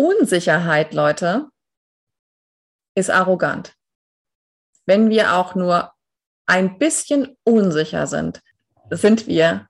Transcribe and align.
Unsicherheit, 0.00 0.94
Leute, 0.94 1.50
ist 2.94 3.10
arrogant. 3.10 3.76
Wenn 4.86 5.10
wir 5.10 5.34
auch 5.34 5.54
nur 5.54 5.92
ein 6.46 6.78
bisschen 6.78 7.36
unsicher 7.44 8.06
sind, 8.06 8.40
sind 8.88 9.26
wir 9.26 9.68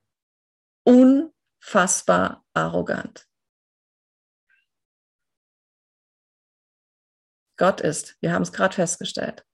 unfassbar 0.84 2.44
arrogant. 2.54 3.26
Gott 7.56 7.80
ist, 7.80 8.16
wir 8.20 8.32
haben 8.32 8.42
es 8.42 8.52
gerade 8.52 8.76
festgestellt. 8.76 9.44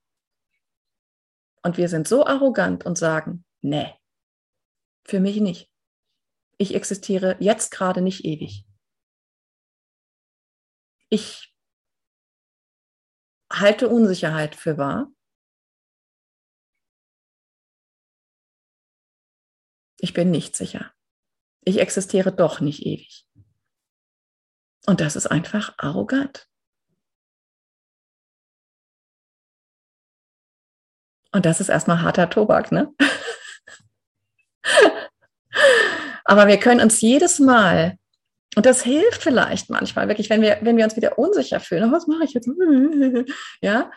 Und 1.63 1.79
wir 1.79 1.89
sind 1.89 2.07
so 2.07 2.27
arrogant 2.27 2.85
und 2.85 2.99
sagen, 2.99 3.47
nee, 3.63 3.95
für 5.07 5.21
mich 5.21 5.41
nicht. 5.41 5.71
Ich 6.59 6.75
existiere 6.75 7.37
jetzt 7.41 7.71
gerade 7.71 8.03
nicht 8.03 8.27
ewig. 8.27 8.67
Ich 11.09 11.55
halte 13.53 13.89
Unsicherheit 13.89 14.55
für 14.55 14.77
wahr. 14.77 15.11
Ich 19.99 20.13
bin 20.13 20.31
nicht 20.31 20.57
sicher. 20.57 20.93
Ich 21.65 21.81
existiere 21.81 22.33
doch 22.33 22.61
nicht 22.61 22.85
ewig. 22.85 23.27
Und 24.87 25.01
das 25.01 25.17
ist 25.17 25.27
einfach 25.27 25.75
arrogant. 25.79 26.49
Und 31.33 31.45
das 31.45 31.61
ist 31.61 31.69
erstmal 31.69 32.03
harter 32.03 32.31
Tobak, 32.31 32.73
ne? 32.73 32.95
Aber 36.25 36.47
wir 36.47 36.59
können 36.59 36.81
uns 36.81 37.01
jedes 37.01 37.41
Mal, 37.41 37.99
und 38.57 38.65
das 38.65 38.83
hilft 38.83 39.23
vielleicht 39.23 39.69
manchmal 39.69 40.09
wirklich, 40.09 40.31
wenn 40.31 40.41
wir, 40.41 40.59
wenn 40.63 40.79
wir 40.79 40.85
uns 40.85 40.97
wieder 40.97 41.19
unsicher 41.19 41.61
fühlen, 41.61 41.91
oh, 41.91 41.93
was 41.93 42.07
mache 42.07 42.25
ich 42.25 42.33
jetzt? 42.33 42.49
Ja, 43.61 43.91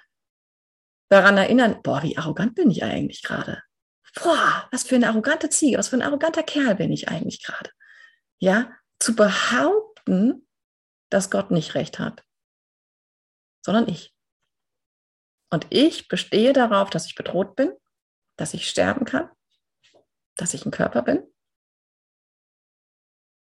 daran 1.10 1.38
erinnern, 1.38 1.82
boah, 1.82 2.04
wie 2.04 2.18
arrogant 2.18 2.56
bin 2.56 2.70
ich 2.70 2.84
eigentlich 2.84 3.24
gerade? 3.24 3.64
Boah, 4.22 4.68
was 4.72 4.84
für 4.84 4.96
eine 4.96 5.08
arrogante 5.08 5.50
Ziege, 5.50 5.78
was 5.78 5.88
für 5.88 5.96
ein 5.96 6.02
arroganter 6.02 6.44
Kerl 6.44 6.76
bin 6.76 6.92
ich 6.92 7.08
eigentlich 7.08 7.42
gerade? 7.42 7.70
Ja, 8.40 8.76
zu 9.00 9.16
behaupten, 9.16 10.46
dass 11.10 11.32
Gott 11.32 11.52
nicht 11.52 11.76
recht 11.76 11.98
hat, 11.98 12.24
sondern 13.66 13.88
ich. 13.88 14.14
Und 15.52 15.68
ich 15.70 16.10
bestehe 16.10 16.52
darauf, 16.52 16.90
dass 16.90 17.06
ich 17.06 17.16
bedroht 17.16 17.56
bin, 17.56 17.72
dass 18.36 18.54
ich 18.54 18.70
sterben 18.70 19.06
kann, 19.06 19.30
dass 20.36 20.54
ich 20.54 20.66
ein 20.66 20.72
Körper 20.72 21.02
bin. 21.02 21.24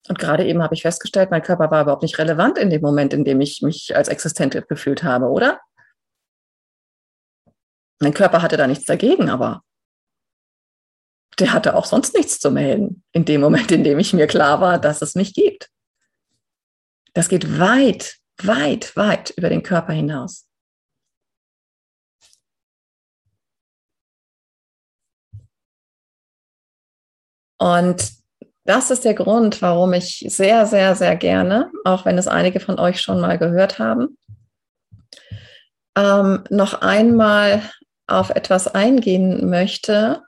Und 0.08 0.18
gerade 0.18 0.46
eben 0.46 0.62
habe 0.62 0.74
ich 0.74 0.82
festgestellt, 0.82 1.30
mein 1.30 1.42
Körper 1.42 1.70
war 1.70 1.82
überhaupt 1.82 2.02
nicht 2.02 2.18
relevant 2.18 2.58
in 2.58 2.70
dem 2.70 2.82
Moment, 2.82 3.14
in 3.14 3.24
dem 3.24 3.40
ich 3.40 3.62
mich 3.62 3.96
als 3.96 4.08
existent 4.08 4.56
gefühlt 4.68 5.02
habe, 5.02 5.26
oder? 5.26 5.60
Mein 8.00 8.12
Körper 8.12 8.42
hatte 8.42 8.56
da 8.56 8.66
nichts 8.66 8.84
dagegen, 8.84 9.30
aber 9.30 9.62
der 11.38 11.52
hatte 11.52 11.74
auch 11.74 11.86
sonst 11.86 12.14
nichts 12.14 12.38
zu 12.38 12.50
melden, 12.50 13.02
in 13.12 13.24
dem 13.24 13.40
Moment, 13.40 13.72
in 13.72 13.82
dem 13.82 13.98
ich 13.98 14.12
mir 14.12 14.26
klar 14.26 14.60
war, 14.60 14.78
dass 14.78 15.00
es 15.00 15.14
mich 15.14 15.32
gibt. 15.32 15.70
Das 17.14 17.28
geht 17.28 17.58
weit, 17.58 18.18
weit, 18.42 18.94
weit 18.96 19.30
über 19.30 19.48
den 19.48 19.62
Körper 19.62 19.92
hinaus. 19.92 20.46
Und 27.58 28.23
das 28.64 28.90
ist 28.90 29.04
der 29.04 29.14
Grund, 29.14 29.60
warum 29.62 29.92
ich 29.92 30.24
sehr, 30.28 30.66
sehr, 30.66 30.94
sehr 30.96 31.16
gerne, 31.16 31.70
auch 31.84 32.04
wenn 32.04 32.18
es 32.18 32.28
einige 32.28 32.60
von 32.60 32.78
euch 32.78 33.00
schon 33.00 33.20
mal 33.20 33.38
gehört 33.38 33.78
haben, 33.78 34.16
ähm, 35.96 36.44
noch 36.50 36.80
einmal 36.80 37.62
auf 38.06 38.30
etwas 38.30 38.68
eingehen 38.68 39.48
möchte, 39.48 40.22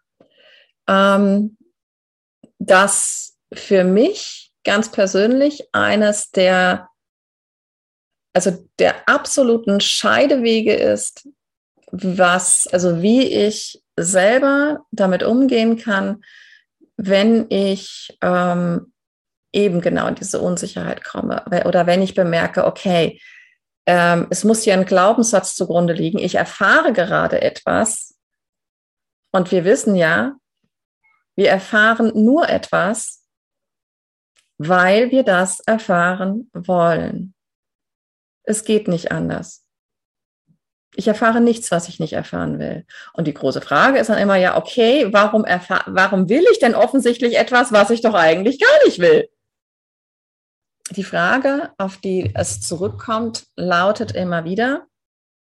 ähm, 0.88 1.56
das 2.58 3.36
für 3.52 3.84
mich 3.84 4.52
ganz 4.64 4.90
persönlich 4.90 5.68
eines 5.72 6.30
der, 6.30 6.88
also 8.34 8.68
der 8.78 9.08
absoluten 9.08 9.80
Scheidewege 9.80 10.74
ist, 10.74 11.28
was, 11.90 12.66
also 12.66 13.00
wie 13.00 13.22
ich 13.22 13.82
selber 13.96 14.84
damit 14.90 15.22
umgehen 15.22 15.78
kann, 15.78 16.22
wenn 16.96 17.46
ich 17.50 18.16
ähm, 18.22 18.92
eben 19.52 19.80
genau 19.80 20.06
in 20.06 20.14
diese 20.14 20.40
Unsicherheit 20.40 21.04
komme 21.04 21.44
oder 21.64 21.86
wenn 21.86 22.02
ich 22.02 22.14
bemerke, 22.14 22.66
okay, 22.66 23.20
ähm, 23.86 24.26
es 24.30 24.44
muss 24.44 24.62
hier 24.62 24.74
ein 24.74 24.84
Glaubenssatz 24.84 25.54
zugrunde 25.54 25.92
liegen, 25.92 26.18
ich 26.18 26.34
erfahre 26.34 26.92
gerade 26.92 27.40
etwas 27.40 28.18
und 29.32 29.50
wir 29.52 29.64
wissen 29.64 29.94
ja, 29.94 30.36
wir 31.36 31.50
erfahren 31.50 32.12
nur 32.14 32.48
etwas, 32.48 33.24
weil 34.58 35.10
wir 35.10 35.22
das 35.22 35.60
erfahren 35.60 36.50
wollen. 36.54 37.34
Es 38.44 38.64
geht 38.64 38.88
nicht 38.88 39.12
anders. 39.12 39.65
Ich 40.96 41.06
erfahre 41.06 41.40
nichts, 41.40 41.70
was 41.70 41.88
ich 41.88 42.00
nicht 42.00 42.14
erfahren 42.14 42.58
will. 42.58 42.86
Und 43.12 43.26
die 43.26 43.34
große 43.34 43.60
Frage 43.60 43.98
ist 43.98 44.08
dann 44.08 44.18
immer, 44.18 44.36
ja, 44.36 44.56
okay, 44.56 45.12
warum, 45.12 45.42
warum 45.42 46.28
will 46.28 46.44
ich 46.50 46.58
denn 46.58 46.74
offensichtlich 46.74 47.36
etwas, 47.36 47.70
was 47.70 47.90
ich 47.90 48.00
doch 48.00 48.14
eigentlich 48.14 48.58
gar 48.58 48.84
nicht 48.86 48.98
will? 48.98 49.28
Die 50.90 51.04
Frage, 51.04 51.70
auf 51.78 51.98
die 51.98 52.32
es 52.34 52.60
zurückkommt, 52.60 53.46
lautet 53.56 54.12
immer 54.12 54.44
wieder, 54.44 54.86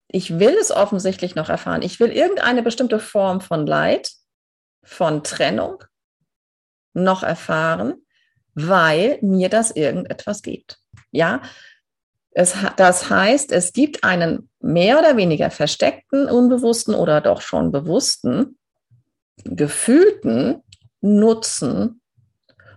ich 0.07 0.39
will 0.39 0.55
es 0.59 0.71
offensichtlich 0.71 1.35
noch 1.35 1.49
erfahren. 1.49 1.81
Ich 1.81 1.99
will 1.99 2.11
irgendeine 2.11 2.61
bestimmte 2.61 2.99
Form 2.99 3.41
von 3.41 3.65
Leid, 3.65 4.11
von 4.83 5.23
Trennung 5.23 5.83
noch 6.93 7.23
erfahren, 7.23 8.05
weil 8.53 9.17
mir 9.21 9.49
das 9.49 9.71
irgendetwas 9.71 10.41
gibt. 10.41 10.77
Ja, 11.11 11.41
es, 12.35 12.55
das 12.77 13.09
heißt, 13.09 13.51
es 13.51 13.73
gibt 13.73 14.03
einen 14.03 14.49
mehr 14.59 14.99
oder 14.99 15.17
weniger 15.17 15.51
versteckten, 15.51 16.27
unbewussten 16.27 16.95
oder 16.95 17.21
doch 17.21 17.41
schon 17.41 17.71
bewussten, 17.71 18.57
gefühlten 19.43 20.63
Nutzen 21.01 22.01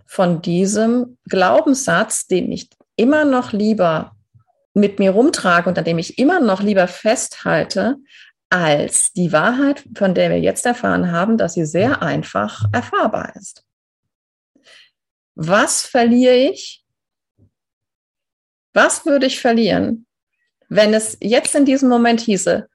von 0.05 0.41
diesem 0.41 1.17
Glaubenssatz, 1.25 2.27
den 2.27 2.51
ich 2.51 2.69
immer 2.95 3.25
noch 3.25 3.51
lieber 3.51 4.13
mit 4.73 4.99
mir 4.99 5.11
rumtrage 5.11 5.69
und 5.69 5.77
an 5.77 5.85
dem 5.85 5.97
ich 5.97 6.19
immer 6.19 6.39
noch 6.39 6.61
lieber 6.61 6.87
festhalte, 6.87 7.97
als 8.49 9.11
die 9.11 9.33
Wahrheit, 9.33 9.83
von 9.95 10.13
der 10.13 10.29
wir 10.29 10.39
jetzt 10.39 10.65
erfahren 10.65 11.11
haben, 11.11 11.37
dass 11.37 11.55
sie 11.55 11.65
sehr 11.65 12.01
einfach 12.01 12.65
erfahrbar 12.71 13.35
ist. 13.35 13.65
Was 15.35 15.81
verliere 15.81 16.35
ich, 16.35 16.85
was 18.77 19.07
würde 19.07 19.25
ich 19.25 19.41
verlieren, 19.41 20.05
wenn 20.69 20.93
es 20.93 21.17
jetzt 21.19 21.55
in 21.55 21.65
diesem 21.65 21.89
Moment 21.89 22.21
hieße, 22.21 22.69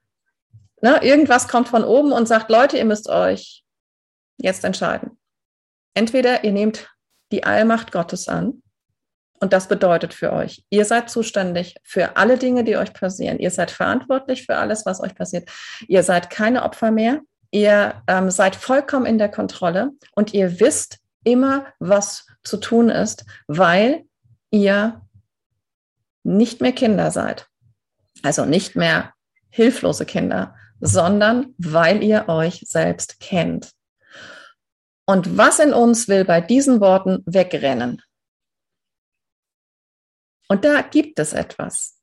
ne, 0.83 1.03
irgendwas 1.03 1.47
kommt 1.47 1.69
von 1.69 1.85
oben 1.85 2.13
und 2.13 2.27
sagt, 2.27 2.51
Leute, 2.51 2.77
ihr 2.77 2.85
müsst 2.85 3.09
euch 3.09 3.63
jetzt 4.37 4.65
entscheiden. 4.65 5.17
Entweder 5.95 6.43
ihr 6.43 6.51
nehmt 6.51 6.91
die 7.31 7.45
Allmacht 7.45 7.93
Gottes 7.93 8.29
an 8.29 8.63
und 9.41 9.53
das 9.53 9.69
bedeutet 9.69 10.13
für 10.13 10.33
euch, 10.33 10.65
ihr 10.71 10.85
seid 10.85 11.09
zuständig 11.09 11.77
für 11.85 12.17
alle 12.17 12.37
Dinge, 12.37 12.65
die 12.65 12.77
euch 12.77 12.93
passieren. 12.93 13.39
Ihr 13.39 13.51
seid 13.51 13.71
verantwortlich 13.71 14.45
für 14.45 14.57
alles, 14.57 14.85
was 14.85 15.01
euch 15.01 15.15
passiert. 15.15 15.49
Ihr 15.87 16.03
seid 16.03 16.31
keine 16.31 16.65
Opfer 16.65 16.91
mehr. 16.91 17.21
Ihr 17.53 18.03
ähm, 18.09 18.29
seid 18.31 18.57
vollkommen 18.57 19.07
in 19.07 19.19
der 19.19 19.31
Kontrolle 19.31 19.91
und 20.17 20.35
ihr 20.35 20.59
wisst 20.59 20.99
immer, 21.23 21.67
was 21.79 22.27
zu 22.43 22.57
tun 22.57 22.89
ist, 22.89 23.25
weil 23.47 24.05
ihr 24.51 25.01
nicht 26.23 26.61
mehr 26.61 26.73
Kinder 26.73 27.11
seid. 27.11 27.49
Also 28.23 28.45
nicht 28.45 28.77
mehr 28.77 29.15
hilflose 29.51 30.07
Kinder, 30.07 30.55
sondern 30.81 31.55
weil 31.59 32.03
ihr 32.03 32.29
euch 32.29 32.65
selbst 32.67 33.21
kennt. 33.21 33.73
Und 35.05 35.37
was 35.37 35.59
in 35.59 35.73
uns 35.73 36.09
will 36.09 36.25
bei 36.25 36.41
diesen 36.41 36.81
Worten 36.81 37.23
wegrennen? 37.27 38.03
Und 40.49 40.65
da 40.65 40.83
gibt 40.83 41.19
es 41.19 41.33
etwas. 41.33 41.99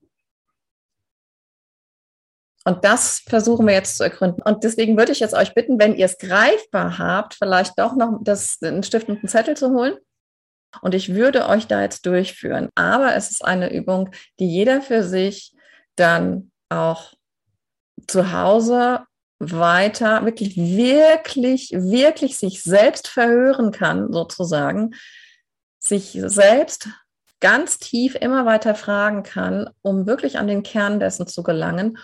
Und 2.66 2.84
das 2.84 3.20
versuchen 3.20 3.66
wir 3.66 3.74
jetzt 3.74 3.98
zu 3.98 4.04
ergründen. 4.04 4.42
Und 4.44 4.64
deswegen 4.64 4.98
würde 4.98 5.12
ich 5.12 5.20
jetzt 5.20 5.34
euch 5.34 5.54
bitten, 5.54 5.80
wenn 5.80 5.96
ihr 5.96 6.06
es 6.06 6.18
greifbar 6.18 6.98
habt, 6.98 7.36
vielleicht 7.36 7.80
doch 7.80 7.96
noch 7.96 8.20
das, 8.22 8.58
einen 8.62 8.84
Stift 8.84 9.08
und 9.08 9.20
einen 9.20 9.28
Zettel 9.28 9.56
zu 9.56 9.72
holen 9.72 9.98
und 10.82 10.94
ich 10.96 11.14
würde 11.14 11.48
euch 11.48 11.68
da 11.68 11.82
jetzt 11.82 12.06
durchführen. 12.06 12.70
Aber 12.76 13.16
es 13.16 13.32
ist 13.32 13.44
eine 13.44 13.74
Übung, 13.74 14.12
die 14.40 14.50
jeder 14.50 14.82
für 14.82 15.04
sich 15.04 15.54
dann 15.96 16.52
auch 16.70 17.14
zu 18.08 18.32
Hause 18.32 19.02
weiter 19.40 20.26
wirklich, 20.26 20.58
wirklich, 20.58 21.72
wirklich 21.72 22.38
sich 22.38 22.62
selbst 22.62 23.08
verhören 23.08 23.72
kann, 23.72 24.12
sozusagen, 24.12 24.92
sich 25.80 26.20
selbst 26.22 26.90
ganz 27.40 27.80
tief 27.80 28.16
immer 28.16 28.46
weiter 28.46 28.76
fragen 28.76 29.24
kann, 29.24 29.70
um 29.82 30.06
wirklich 30.06 30.38
an 30.38 30.48
den 30.48 30.62
Kern 30.64 31.00
dessen 31.00 31.26
zu 31.26 31.42
gelangen. 31.42 31.98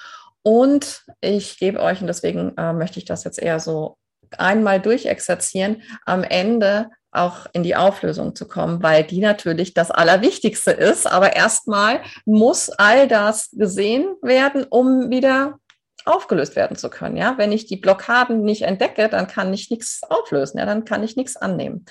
Und 0.44 1.04
ich 1.20 1.58
gebe 1.58 1.82
euch, 1.82 2.00
und 2.00 2.08
deswegen 2.08 2.56
äh, 2.58 2.72
möchte 2.72 3.00
ich 3.00 3.06
das 3.06 3.26
jetzt 3.26 3.40
eher 3.40 3.60
so 3.60 3.98
einmal 4.38 4.80
durchexerzieren, 4.80 5.82
am 6.06 6.24
Ende 6.24 6.90
auch 7.16 7.46
in 7.54 7.64
die 7.64 7.76
Auflösung 7.76 8.36
zu 8.36 8.48
kommen, 8.48 8.84
weil 8.84 9.04
die 9.04 9.20
natürlich 9.20 9.74
das 9.74 9.92
Allerwichtigste 9.92 10.72
ist. 10.72 11.08
Aber 11.08 11.36
erstmal 11.36 12.02
muss 12.26 12.70
all 12.70 13.08
das 13.08 13.50
gesehen 13.52 14.16
werden, 14.22 14.66
um 14.70 15.10
wieder 15.10 15.60
aufgelöst 16.06 16.56
werden 16.56 16.78
zu 16.78 16.90
können. 16.90 17.18
Ja, 17.18 17.38
wenn 17.38 17.52
ich 17.52 17.66
die 17.66 17.78
Blockaden 17.78 18.42
nicht 18.44 18.62
entdecke, 18.62 19.10
dann 19.10 19.28
kann 19.28 19.54
ich 19.54 19.70
nichts 19.70 20.02
auflösen. 20.04 20.60
Ja, 20.60 20.66
dann 20.66 20.86
kann 20.86 21.04
ich 21.04 21.16
nichts 21.16 21.36
annehmen. 21.36 21.86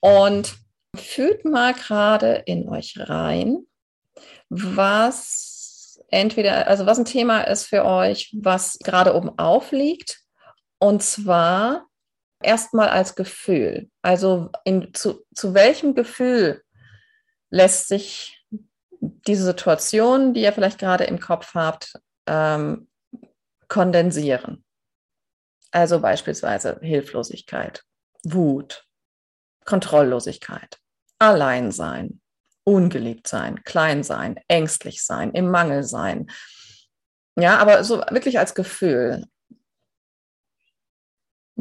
Und 0.00 0.54
fühlt 0.96 1.44
mal 1.44 1.74
gerade 1.74 2.42
in 2.46 2.68
euch 2.68 2.94
rein, 2.98 3.66
was 4.48 6.00
entweder, 6.08 6.68
also 6.68 6.86
was 6.86 6.98
ein 6.98 7.04
Thema 7.04 7.42
ist 7.42 7.66
für 7.66 7.84
euch, 7.84 8.34
was 8.38 8.78
gerade 8.80 9.14
oben 9.14 9.38
aufliegt. 9.38 10.20
Und 10.78 11.02
zwar 11.02 11.86
erstmal 12.42 12.88
als 12.88 13.14
Gefühl. 13.14 13.90
Also 14.02 14.50
in, 14.64 14.92
zu, 14.94 15.24
zu 15.34 15.54
welchem 15.54 15.94
Gefühl 15.94 16.62
lässt 17.50 17.88
sich 17.88 18.44
diese 19.00 19.44
Situation, 19.44 20.34
die 20.34 20.42
ihr 20.42 20.52
vielleicht 20.52 20.78
gerade 20.78 21.04
im 21.04 21.20
Kopf 21.20 21.54
habt, 21.54 21.94
ähm, 22.26 22.88
kondensieren. 23.68 24.64
Also 25.70 26.00
beispielsweise 26.00 26.78
Hilflosigkeit, 26.82 27.82
Wut, 28.24 28.84
Kontrolllosigkeit, 29.64 30.78
Alleinsein, 31.18 32.20
ungeliebt 32.64 33.26
sein, 33.26 33.64
klein 33.64 34.02
sein, 34.02 34.38
ängstlich 34.48 35.02
sein, 35.02 35.32
im 35.32 35.50
Mangel 35.50 35.82
sein. 35.82 36.30
Ja, 37.36 37.58
aber 37.58 37.82
so 37.84 37.98
wirklich 38.10 38.38
als 38.38 38.54
Gefühl. 38.54 39.24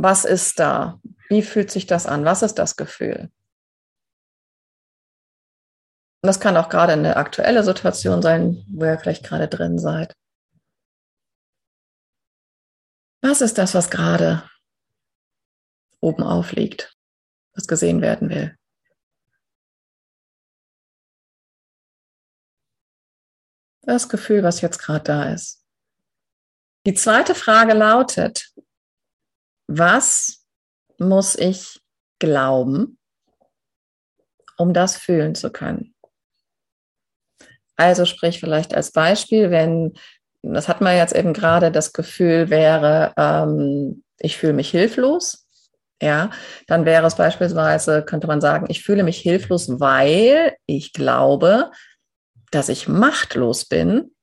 Was 0.03 0.25
ist 0.25 0.57
da? 0.57 0.99
Wie 1.29 1.43
fühlt 1.43 1.69
sich 1.69 1.85
das 1.85 2.07
an? 2.07 2.25
Was 2.25 2.41
ist 2.41 2.55
das 2.55 2.75
Gefühl? 2.75 3.31
Und 6.23 6.27
das 6.27 6.39
kann 6.39 6.57
auch 6.57 6.69
gerade 6.69 6.93
eine 6.93 7.17
aktuelle 7.17 7.63
Situation 7.63 8.23
sein, 8.23 8.65
wo 8.67 8.85
ihr 8.85 8.97
vielleicht 8.97 9.23
gerade 9.23 9.47
drin 9.47 9.77
seid. 9.77 10.15
Was 13.21 13.41
ist 13.41 13.59
das, 13.59 13.75
was 13.75 13.91
gerade 13.91 14.49
oben 15.99 16.23
aufliegt, 16.23 16.97
was 17.53 17.67
gesehen 17.67 18.01
werden 18.01 18.31
will? 18.31 18.57
Das 23.83 24.09
Gefühl, 24.09 24.41
was 24.41 24.61
jetzt 24.61 24.79
gerade 24.79 25.03
da 25.03 25.31
ist. 25.31 25.63
Die 26.87 26.95
zweite 26.95 27.35
Frage 27.35 27.73
lautet, 27.73 28.50
was 29.77 30.45
muss 30.97 31.35
ich 31.35 31.81
glauben, 32.19 32.97
um 34.57 34.73
das 34.73 34.97
fühlen 34.97 35.33
zu 35.35 35.51
können? 35.51 35.95
Also 37.77 38.05
sprich 38.05 38.39
vielleicht 38.39 38.75
als 38.75 38.91
Beispiel, 38.91 39.49
wenn 39.49 39.93
das 40.43 40.67
hat 40.67 40.81
man 40.81 40.95
jetzt 40.95 41.15
eben 41.15 41.33
gerade, 41.33 41.71
das 41.71 41.93
Gefühl 41.93 42.49
wäre, 42.49 43.13
ähm, 43.15 44.03
ich 44.19 44.37
fühle 44.37 44.53
mich 44.53 44.71
hilflos. 44.71 45.47
Ja, 46.01 46.31
dann 46.65 46.85
wäre 46.85 47.05
es 47.05 47.15
beispielsweise, 47.15 48.03
könnte 48.03 48.25
man 48.25 48.41
sagen, 48.41 48.65
ich 48.69 48.83
fühle 48.83 49.03
mich 49.03 49.19
hilflos, 49.19 49.79
weil 49.79 50.55
ich 50.65 50.93
glaube, 50.93 51.69
dass 52.49 52.69
ich 52.69 52.87
machtlos 52.87 53.65
bin 53.65 54.15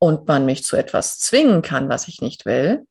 und 0.00 0.26
man 0.26 0.46
mich 0.46 0.64
zu 0.64 0.76
etwas 0.76 1.20
zwingen 1.20 1.62
kann, 1.62 1.88
was 1.88 2.08
ich 2.08 2.20
nicht 2.20 2.46
will. 2.46 2.84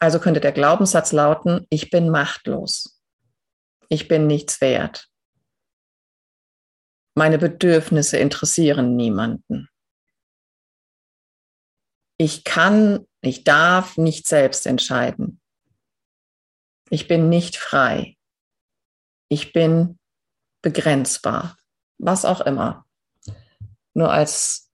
Also 0.00 0.18
könnte 0.18 0.40
der 0.40 0.52
Glaubenssatz 0.52 1.12
lauten, 1.12 1.66
ich 1.70 1.90
bin 1.90 2.08
machtlos. 2.08 3.00
Ich 3.88 4.08
bin 4.08 4.26
nichts 4.26 4.60
wert. 4.60 5.08
Meine 7.14 7.38
Bedürfnisse 7.38 8.16
interessieren 8.16 8.96
niemanden 8.96 9.68
ich 12.20 12.44
kann, 12.44 13.06
ich 13.22 13.44
darf 13.44 13.96
nicht 13.96 14.28
selbst 14.28 14.66
entscheiden. 14.66 15.40
Ich 16.90 17.08
bin 17.08 17.30
nicht 17.30 17.56
frei. 17.56 18.18
Ich 19.30 19.54
bin 19.54 19.98
begrenzbar. 20.60 21.56
Was 21.96 22.26
auch 22.26 22.42
immer. 22.42 22.84
Nur 23.94 24.12
als 24.12 24.70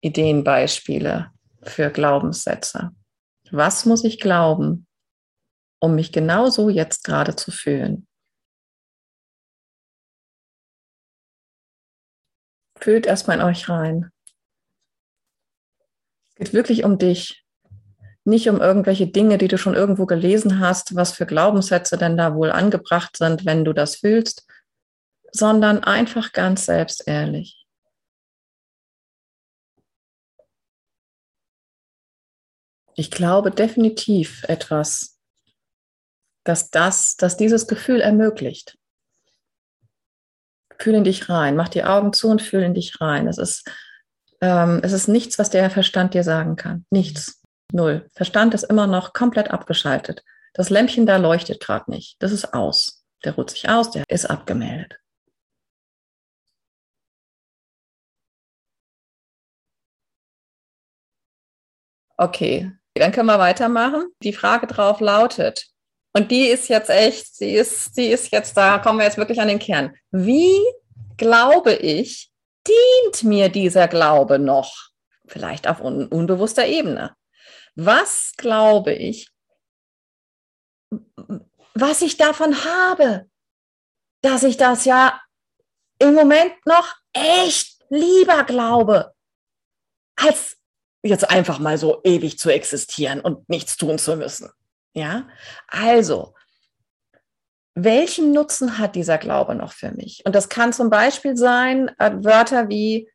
Ideenbeispiele 0.00 1.30
für 1.62 1.90
Glaubenssätze. 1.90 2.92
Was 3.52 3.84
muss 3.84 4.02
ich 4.02 4.18
glauben, 4.18 4.86
um 5.80 5.94
mich 5.94 6.10
genauso 6.10 6.68
jetzt 6.68 7.04
gerade 7.04 7.36
zu 7.36 7.50
fühlen? 7.50 8.08
Fühlt 12.78 13.06
erstmal 13.06 13.36
in 13.36 13.44
euch 13.44 13.68
rein 13.68 14.10
geht 16.42 16.52
wirklich 16.52 16.84
um 16.84 16.98
dich. 16.98 17.44
Nicht 18.24 18.48
um 18.48 18.60
irgendwelche 18.60 19.06
Dinge, 19.06 19.38
die 19.38 19.48
du 19.48 19.58
schon 19.58 19.74
irgendwo 19.74 20.06
gelesen 20.06 20.60
hast, 20.60 20.94
was 20.94 21.12
für 21.12 21.26
Glaubenssätze 21.26 21.98
denn 21.98 22.16
da 22.16 22.34
wohl 22.34 22.50
angebracht 22.50 23.16
sind, 23.16 23.44
wenn 23.44 23.64
du 23.64 23.72
das 23.72 23.96
fühlst, 23.96 24.46
sondern 25.32 25.82
einfach 25.82 26.32
ganz 26.32 26.66
selbst 26.66 27.06
ehrlich. 27.06 27.61
Ich 32.94 33.10
glaube 33.10 33.50
definitiv 33.50 34.44
etwas, 34.44 35.18
dass 36.44 36.70
das, 36.70 37.16
dass 37.16 37.36
dieses 37.36 37.66
Gefühl 37.66 38.00
ermöglicht. 38.00 38.78
Fühl 40.78 40.94
in 40.94 41.04
dich 41.04 41.28
rein, 41.28 41.56
mach 41.56 41.68
die 41.68 41.84
Augen 41.84 42.12
zu 42.12 42.28
und 42.28 42.42
fühl 42.42 42.62
in 42.62 42.74
dich 42.74 43.00
rein. 43.00 43.28
Es 43.28 43.38
ist 43.38 43.68
ähm, 44.42 44.80
es 44.82 44.92
ist 44.92 45.08
nichts, 45.08 45.38
was 45.38 45.50
der 45.50 45.70
Verstand 45.70 46.14
dir 46.14 46.24
sagen 46.24 46.56
kann. 46.56 46.84
Nichts. 46.90 47.40
Null. 47.72 48.10
Verstand 48.12 48.54
ist 48.54 48.64
immer 48.64 48.86
noch 48.88 49.12
komplett 49.14 49.50
abgeschaltet. 49.50 50.22
Das 50.52 50.68
Lämpchen 50.68 51.06
da 51.06 51.16
leuchtet 51.16 51.60
gerade 51.60 51.90
nicht. 51.90 52.16
Das 52.18 52.32
ist 52.32 52.52
aus. 52.52 53.04
Der 53.24 53.34
ruht 53.36 53.50
sich 53.50 53.68
aus, 53.68 53.92
der 53.92 54.04
ist 54.08 54.26
abgemeldet. 54.26 54.98
Okay, 62.18 62.72
dann 63.00 63.12
können 63.12 63.26
wir 63.26 63.38
weitermachen. 63.38 64.06
Die 64.22 64.32
Frage 64.32 64.66
drauf 64.66 65.00
lautet, 65.00 65.72
und 66.14 66.30
die 66.30 66.48
ist 66.48 66.68
jetzt 66.68 66.90
echt, 66.90 67.34
sie 67.34 67.54
ist, 67.54 67.94
sie 67.94 68.08
ist 68.08 68.30
jetzt, 68.32 68.56
da 68.56 68.78
kommen 68.78 68.98
wir 68.98 69.06
jetzt 69.06 69.16
wirklich 69.16 69.40
an 69.40 69.48
den 69.48 69.58
Kern. 69.58 69.96
Wie 70.10 70.60
glaube 71.16 71.72
ich, 71.74 72.30
dient 72.66 73.24
mir 73.24 73.48
dieser 73.48 73.88
Glaube 73.88 74.38
noch? 74.38 74.90
Vielleicht 75.26 75.66
auf 75.66 75.80
un 75.80 76.08
unbewusster 76.08 76.66
Ebene. 76.66 77.16
Was 77.74 78.34
glaube 78.36 78.92
ich, 78.92 79.30
was 81.74 82.02
ich 82.02 82.18
davon 82.18 82.64
habe, 82.64 83.26
dass 84.20 84.42
ich 84.42 84.58
das 84.58 84.84
ja 84.84 85.18
im 85.98 86.12
Moment 86.12 86.54
noch 86.66 86.94
echt 87.14 87.82
lieber 87.88 88.44
glaube, 88.44 89.14
als 90.16 90.58
jetzt 91.02 91.30
einfach 91.30 91.58
mal 91.58 91.78
so 91.78 92.00
ewig 92.04 92.38
zu 92.38 92.50
existieren 92.50 93.20
und 93.20 93.48
nichts 93.48 93.76
tun 93.76 93.98
zu 93.98 94.16
müssen. 94.16 94.50
Ja, 94.94 95.28
also 95.68 96.34
welchen 97.74 98.32
Nutzen 98.32 98.78
hat 98.78 98.94
dieser 98.94 99.18
Glaube 99.18 99.54
noch 99.54 99.72
für 99.72 99.92
mich? 99.92 100.22
Und 100.26 100.34
das 100.34 100.48
kann 100.48 100.72
zum 100.72 100.90
Beispiel 100.90 101.36
sein, 101.36 101.88
äh, 101.98 102.12
Wörter 102.22 102.68
wie 102.68 103.10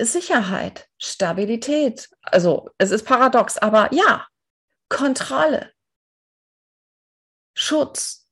Sicherheit, 0.00 0.88
Stabilität. 0.98 2.08
Also 2.22 2.70
es 2.78 2.90
ist 2.90 3.04
paradox, 3.04 3.58
aber 3.58 3.92
ja, 3.92 4.26
Kontrolle, 4.88 5.72
Schutz, 7.54 8.28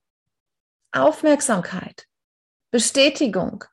Aufmerksamkeit, 0.92 2.06
Bestätigung, 2.70 3.64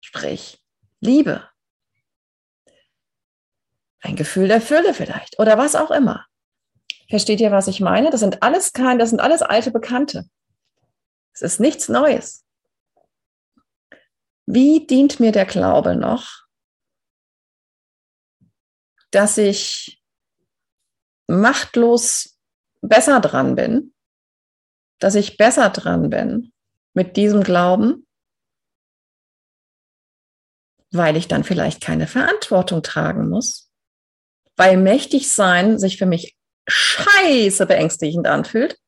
sprich 0.00 0.62
Liebe, 1.00 1.48
ein 4.02 4.16
Gefühl 4.16 4.48
der 4.48 4.60
Fülle 4.60 4.94
vielleicht 4.94 5.38
oder 5.38 5.56
was 5.56 5.74
auch 5.74 5.90
immer. 5.90 6.26
Versteht 7.08 7.40
ihr, 7.40 7.50
was 7.50 7.68
ich 7.68 7.80
meine? 7.80 8.10
Das 8.10 8.20
sind 8.20 8.42
alles 8.42 8.72
kein, 8.72 8.98
das 8.98 9.10
sind 9.10 9.20
alles 9.20 9.42
alte 9.42 9.70
Bekannte. 9.70 10.28
Es 11.32 11.42
ist 11.42 11.60
nichts 11.60 11.88
Neues. 11.88 12.44
Wie 14.46 14.86
dient 14.86 15.20
mir 15.20 15.32
der 15.32 15.46
Glaube 15.46 15.96
noch, 15.96 16.42
dass 19.10 19.38
ich 19.38 20.02
machtlos 21.28 22.38
besser 22.80 23.20
dran 23.20 23.54
bin, 23.54 23.94
dass 24.98 25.14
ich 25.14 25.36
besser 25.36 25.70
dran 25.70 26.10
bin 26.10 26.52
mit 26.94 27.16
diesem 27.16 27.42
Glauben, 27.42 28.06
weil 30.90 31.16
ich 31.16 31.28
dann 31.28 31.44
vielleicht 31.44 31.80
keine 31.80 32.06
Verantwortung 32.06 32.82
tragen 32.82 33.28
muss, 33.28 33.71
weil 34.56 34.76
mächtig 34.76 35.32
sein 35.32 35.78
sich 35.78 35.98
für 35.98 36.06
mich 36.06 36.36
scheiße 36.68 37.66
beängstigend 37.66 38.26
anfühlt. 38.26 38.78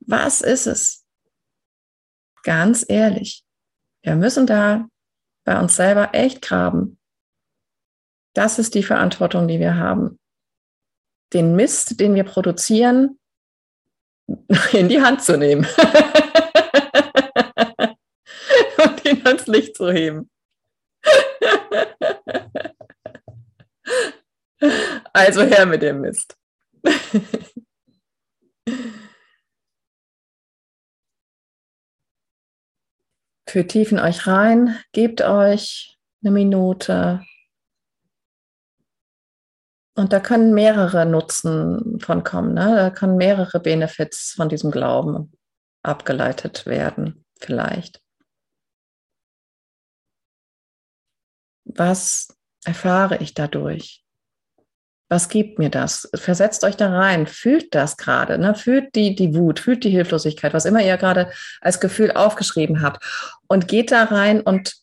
Was 0.00 0.40
ist 0.40 0.66
es? 0.66 1.04
Ganz 2.42 2.84
ehrlich, 2.88 3.44
wir 4.02 4.16
müssen 4.16 4.46
da 4.46 4.88
bei 5.44 5.58
uns 5.58 5.76
selber 5.76 6.10
echt 6.12 6.42
graben. 6.42 6.98
Das 8.34 8.58
ist 8.58 8.74
die 8.74 8.82
Verantwortung, 8.82 9.46
die 9.46 9.60
wir 9.60 9.76
haben. 9.76 10.18
Den 11.32 11.54
Mist, 11.56 12.00
den 12.00 12.14
wir 12.14 12.24
produzieren, 12.24 13.18
in 14.72 14.88
die 14.88 15.00
Hand 15.00 15.22
zu 15.22 15.36
nehmen 15.36 15.66
und 18.84 19.04
ihn 19.04 19.26
ans 19.26 19.46
Licht 19.46 19.76
zu 19.76 19.92
heben. 19.92 20.31
Also 25.12 25.42
her 25.42 25.66
mit 25.66 25.82
dem 25.82 26.00
Mist. 26.00 26.36
Führt 33.48 33.70
tief 33.70 33.92
in 33.92 33.98
euch 33.98 34.26
rein, 34.26 34.78
gebt 34.92 35.20
euch 35.20 35.98
eine 36.22 36.30
Minute. 36.30 37.22
Und 39.94 40.14
da 40.14 40.20
können 40.20 40.54
mehrere 40.54 41.04
Nutzen 41.04 42.00
von 42.00 42.24
kommen. 42.24 42.54
Ne? 42.54 42.74
Da 42.74 42.90
können 42.90 43.18
mehrere 43.18 43.60
Benefits 43.60 44.32
von 44.32 44.48
diesem 44.48 44.70
Glauben 44.70 45.32
abgeleitet 45.82 46.64
werden, 46.64 47.26
vielleicht. 47.38 48.01
Was 51.64 52.36
erfahre 52.64 53.18
ich 53.18 53.34
dadurch? 53.34 54.02
Was 55.08 55.28
gibt 55.28 55.58
mir 55.58 55.68
das? 55.68 56.08
Versetzt 56.14 56.64
euch 56.64 56.76
da 56.76 56.90
rein, 56.90 57.26
fühlt 57.26 57.74
das 57.74 57.98
gerade, 57.98 58.38
ne? 58.38 58.54
fühlt 58.54 58.94
die, 58.94 59.14
die 59.14 59.34
Wut, 59.34 59.60
fühlt 59.60 59.84
die 59.84 59.90
Hilflosigkeit, 59.90 60.54
was 60.54 60.64
immer 60.64 60.82
ihr 60.82 60.96
gerade 60.96 61.30
als 61.60 61.80
Gefühl 61.80 62.12
aufgeschrieben 62.12 62.80
habt. 62.80 63.04
Und 63.46 63.68
geht 63.68 63.92
da 63.92 64.04
rein 64.04 64.40
und 64.40 64.74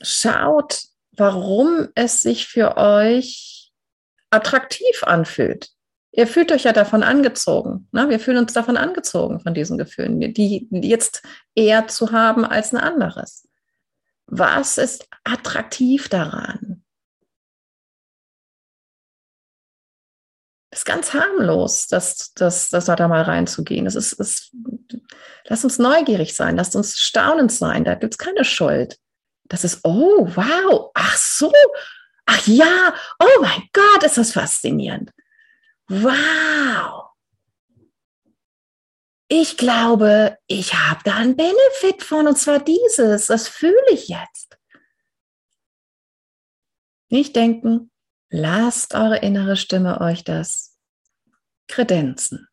schaut, 0.00 0.80
warum 1.12 1.88
es 1.94 2.22
sich 2.22 2.46
für 2.48 2.78
euch 2.78 3.70
attraktiv 4.30 5.02
anfühlt. 5.02 5.68
Ihr 6.12 6.26
fühlt 6.26 6.50
euch 6.52 6.64
ja 6.64 6.72
davon 6.72 7.02
angezogen. 7.02 7.86
Ne? 7.92 8.08
Wir 8.08 8.18
fühlen 8.18 8.38
uns 8.38 8.52
davon 8.52 8.76
angezogen, 8.76 9.40
von 9.40 9.54
diesen 9.54 9.78
Gefühlen, 9.78 10.20
die 10.20 10.68
jetzt 10.72 11.22
eher 11.54 11.86
zu 11.86 12.12
haben 12.12 12.44
als 12.44 12.72
ein 12.72 12.78
anderes. 12.78 13.46
Was 14.30 14.78
ist 14.78 15.08
attraktiv 15.24 16.08
daran? 16.08 16.80
ist 20.70 20.86
ganz 20.86 21.12
harmlos, 21.12 21.88
das, 21.88 22.32
das, 22.34 22.70
das 22.70 22.84
da 22.84 23.08
mal 23.08 23.22
reinzugehen. 23.22 23.86
Es 23.86 23.96
ist, 23.96 24.18
es, 24.20 24.50
lass 25.44 25.64
uns 25.64 25.78
neugierig 25.78 26.34
sein, 26.34 26.56
lasst 26.56 26.76
uns 26.76 26.98
staunend 26.98 27.50
sein, 27.50 27.84
da 27.84 27.94
gibt 27.94 28.14
es 28.14 28.18
keine 28.18 28.44
Schuld. 28.44 28.98
Das 29.48 29.64
ist, 29.64 29.80
oh, 29.82 30.28
wow, 30.34 30.90
ach 30.94 31.16
so, 31.16 31.52
ach 32.24 32.46
ja, 32.46 32.94
oh 33.18 33.40
mein 33.42 33.62
Gott, 33.72 34.04
ist 34.04 34.16
das 34.16 34.32
faszinierend. 34.32 35.10
Wow. 35.88 37.09
Ich 39.32 39.56
glaube, 39.56 40.36
ich 40.48 40.74
habe 40.74 41.00
da 41.04 41.16
einen 41.16 41.36
Benefit 41.36 42.02
von, 42.02 42.26
und 42.26 42.36
zwar 42.36 42.58
dieses, 42.58 43.28
das 43.28 43.48
fühle 43.48 43.90
ich 43.92 44.08
jetzt. 44.08 44.58
Nicht 47.08 47.34
denken, 47.36 47.90
Lasst 48.32 48.94
eure 48.94 49.18
innere 49.18 49.56
Stimme 49.56 50.00
euch 50.00 50.22
das 50.22 50.78
kredenzen. 51.66 52.46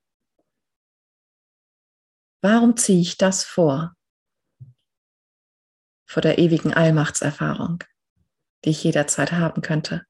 Warum 2.42 2.76
ziehe 2.76 3.00
ich 3.00 3.18
das 3.18 3.44
vor? 3.44 3.96
Vor 6.08 6.22
der 6.22 6.40
ewigen 6.40 6.74
Allmachtserfahrung, 6.74 7.84
die 8.66 8.72
ich 8.72 8.84
jederzeit 8.84 9.34
haben 9.34 9.62
könnte. 9.62 10.04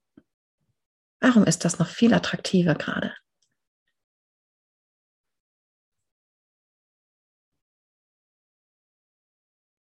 Warum 1.19 1.43
ist 1.43 1.65
das 1.65 1.79
noch 1.79 1.89
viel 1.89 2.13
attraktiver 2.13 2.75
gerade? 2.75 3.13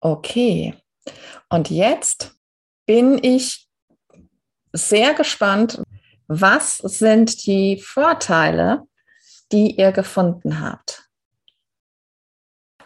Okay, 0.05 0.75
und 1.49 1.71
jetzt 1.71 2.35
bin 2.85 3.17
ich 3.23 3.67
sehr 4.71 5.15
gespannt, 5.15 5.81
was 6.27 6.77
sind 6.77 7.47
die 7.47 7.81
Vorteile, 7.81 8.83
die 9.51 9.79
ihr 9.79 9.91
gefunden 9.91 10.59
habt? 10.59 11.09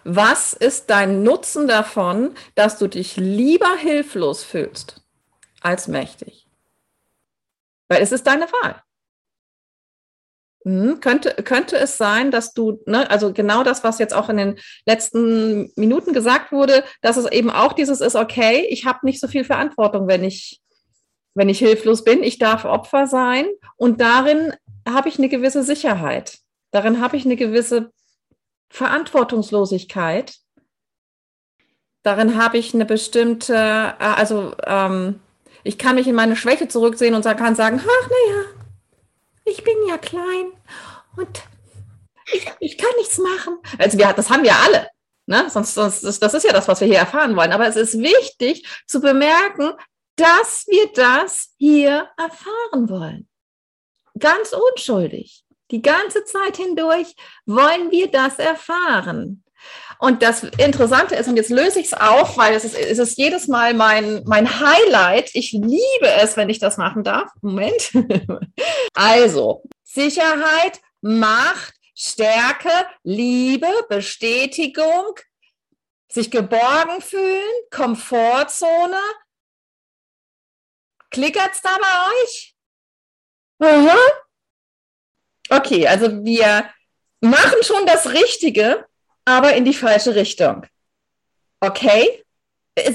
Was 0.05 0.53
ist 0.53 0.89
dein 0.89 1.21
Nutzen 1.23 1.67
davon, 1.67 2.35
dass 2.55 2.77
du 2.77 2.87
dich 2.87 3.17
lieber 3.17 3.75
hilflos 3.75 4.45
fühlst 4.45 5.05
als 5.59 5.89
mächtig? 5.89 6.47
Weil 7.89 8.01
es 8.01 8.13
ist 8.13 8.27
deine 8.27 8.45
Wahl. 8.45 8.81
Hm, 10.65 10.99
könnte, 10.99 11.41
könnte 11.43 11.77
es 11.77 11.97
sein, 11.97 12.31
dass 12.31 12.53
du, 12.53 12.81
ne, 12.85 13.09
also 13.09 13.31
genau 13.31 13.63
das, 13.63 13.83
was 13.83 13.97
jetzt 13.97 14.13
auch 14.13 14.29
in 14.29 14.37
den 14.37 14.59
letzten 14.85 15.71
Minuten 15.75 16.13
gesagt 16.13 16.51
wurde, 16.51 16.83
dass 17.01 17.17
es 17.17 17.31
eben 17.31 17.49
auch 17.49 17.73
dieses 17.73 18.01
ist, 18.01 18.15
okay, 18.15 18.67
ich 18.69 18.85
habe 18.85 18.99
nicht 19.03 19.21
so 19.21 19.27
viel 19.27 19.45
Verantwortung, 19.45 20.07
wenn 20.07 20.23
ich 20.23 20.61
wenn 21.35 21.47
ich 21.47 21.59
hilflos 21.59 22.03
bin, 22.03 22.23
ich 22.23 22.39
darf 22.39 22.65
Opfer 22.65 23.07
sein 23.07 23.47
und 23.77 24.01
darin 24.01 24.53
habe 24.87 25.07
ich 25.07 25.19
eine 25.19 25.29
gewisse 25.29 25.63
Sicherheit. 25.63 26.39
Darin 26.71 26.99
habe 26.99 27.15
ich 27.15 27.23
eine 27.23 27.37
gewisse 27.37 27.91
Verantwortungslosigkeit. 28.69 30.35
Darin 32.03 32.41
habe 32.41 32.57
ich 32.57 32.73
eine 32.73 32.85
bestimmte, 32.85 33.53
äh, 33.53 34.03
also 34.03 34.53
ähm, 34.65 35.21
ich 35.63 35.77
kann 35.77 35.95
mich 35.95 36.07
in 36.07 36.15
meine 36.15 36.35
Schwäche 36.35 36.67
zurücksehen 36.67 37.13
und 37.15 37.23
kann 37.23 37.55
sagen, 37.55 37.79
ach 37.81 38.09
naja, 38.09 38.58
ich 39.49 39.63
bin 39.63 39.75
ja 39.87 39.97
klein 39.97 40.51
und 41.17 41.43
ich, 42.33 42.45
ich 42.59 42.77
kann 42.77 42.91
nichts 42.97 43.17
machen. 43.17 43.57
Also 43.77 43.97
wir, 43.97 44.13
das 44.13 44.29
haben 44.29 44.43
wir 44.43 44.55
alle. 44.55 44.89
Ne? 45.25 45.49
Sonst, 45.49 45.73
sonst, 45.73 46.03
das 46.03 46.33
ist 46.33 46.43
ja 46.43 46.53
das, 46.53 46.67
was 46.67 46.79
wir 46.81 46.87
hier 46.87 46.97
erfahren 46.97 47.35
wollen. 47.35 47.51
Aber 47.51 47.67
es 47.67 47.75
ist 47.75 47.99
wichtig 47.99 48.67
zu 48.87 48.99
bemerken, 48.99 49.73
dass 50.15 50.65
wir 50.67 50.91
das 50.93 51.53
hier 51.57 52.09
erfahren 52.17 52.89
wollen. 52.89 53.27
Ganz 54.17 54.53
unschuldig. 54.53 55.43
Die 55.71 55.81
ganze 55.81 56.25
Zeit 56.25 56.57
hindurch 56.57 57.15
wollen 57.45 57.91
wir 57.91 58.09
das 58.09 58.39
erfahren. 58.39 59.43
Und 60.01 60.23
das 60.23 60.43
Interessante 60.43 61.15
ist, 61.15 61.27
und 61.27 61.35
jetzt 61.35 61.49
löse 61.49 61.81
ich 61.81 61.87
es 61.87 61.93
auf, 61.93 62.37
weil 62.37 62.53
es 62.55 62.63
ist, 62.63 62.73
es 62.73 62.99
ist 62.99 63.17
jedes 63.17 63.49
Mal 63.49 63.73
mein, 63.73 64.23
mein 64.25 64.59
Highlight. 64.61 65.31
Ich 65.33 65.51
liebe 65.51 66.09
es, 66.21 66.37
wenn 66.37 66.49
ich 66.49 66.59
das 66.59 66.77
machen 66.77 67.03
darf. 67.03 67.29
Moment. 67.41 67.91
Also, 68.93 69.63
Sicherheit, 69.83 70.81
Macht, 71.01 71.73
Stärke, 71.95 72.71
Liebe, 73.03 73.67
Bestätigung, 73.87 75.19
sich 76.09 76.31
geborgen 76.31 77.01
fühlen, 77.01 77.41
Komfortzone, 77.69 78.99
Klickert's 81.11 81.61
da 81.61 81.75
bei 81.77 82.23
euch? 82.23 82.55
Aha. 83.59 83.97
Okay, 85.49 85.87
also 85.87 86.23
wir 86.23 86.69
machen 87.21 87.63
schon 87.63 87.85
das 87.85 88.09
Richtige, 88.11 88.87
aber 89.29 89.53
in 89.53 89.63
die 89.63 89.75
falsche 89.75 90.15
Richtung. 90.15 90.65
Okay? 91.59 92.23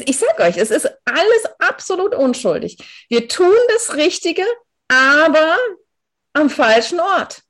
Ich 0.05 0.19
sag 0.19 0.41
euch, 0.41 0.57
es 0.57 0.73
ist 0.73 0.91
alles 1.05 1.45
absolut 1.61 2.13
unschuldig. 2.13 2.77
Wir 3.09 3.29
tun 3.29 3.55
das 3.69 3.95
Richtige, 3.95 4.45
aber 4.89 5.57
am 6.33 6.51
falschen 6.51 6.99
Ort. 6.99 7.43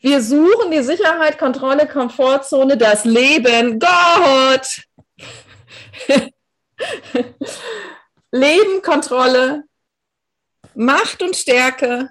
Wir 0.00 0.20
suchen 0.22 0.72
die 0.72 0.82
Sicherheit, 0.82 1.38
Kontrolle, 1.38 1.86
Komfortzone, 1.86 2.76
das 2.76 3.04
Leben. 3.04 3.78
Gott! 3.78 4.82
Leben, 8.32 8.82
Kontrolle, 8.82 9.62
Macht 10.74 11.22
und 11.22 11.36
Stärke, 11.36 12.08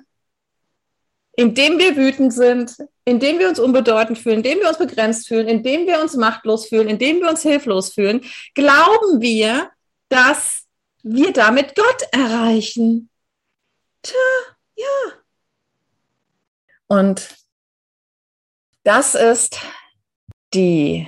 indem 1.39 1.79
wir 1.79 1.95
wütend 1.95 2.33
sind, 2.33 2.75
indem 3.05 3.39
wir 3.39 3.47
uns 3.47 3.59
unbedeutend 3.59 4.17
fühlen, 4.17 4.39
indem 4.39 4.59
wir 4.59 4.67
uns 4.67 4.77
begrenzt 4.77 5.29
fühlen, 5.29 5.47
indem 5.47 5.87
wir 5.87 6.01
uns 6.01 6.17
machtlos 6.17 6.67
fühlen, 6.67 6.89
indem 6.89 7.21
wir 7.21 7.29
uns 7.29 7.43
hilflos 7.43 7.93
fühlen, 7.93 8.25
glauben 8.55 9.21
wir, 9.21 9.71
dass 10.09 10.65
wir 11.01 11.31
damit 11.31 11.75
Gott 11.75 12.03
erreichen. 12.11 13.09
Tja, 14.03 14.17
ja. 14.75 15.13
Und 16.87 17.29
das 18.83 19.15
ist 19.15 19.61
die 20.53 21.07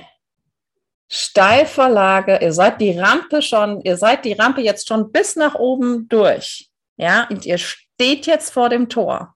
Steilvorlage, 1.10 2.38
ihr 2.40 2.54
seid 2.54 2.80
die 2.80 2.98
Rampe 2.98 3.42
schon, 3.42 3.82
ihr 3.82 3.98
seid 3.98 4.24
die 4.24 4.32
Rampe 4.32 4.62
jetzt 4.62 4.88
schon 4.88 5.12
bis 5.12 5.36
nach 5.36 5.56
oben 5.56 6.08
durch. 6.08 6.70
Ja, 6.96 7.28
und 7.28 7.44
ihr 7.44 7.58
steht 7.58 8.24
jetzt 8.24 8.50
vor 8.50 8.70
dem 8.70 8.88
Tor. 8.88 9.34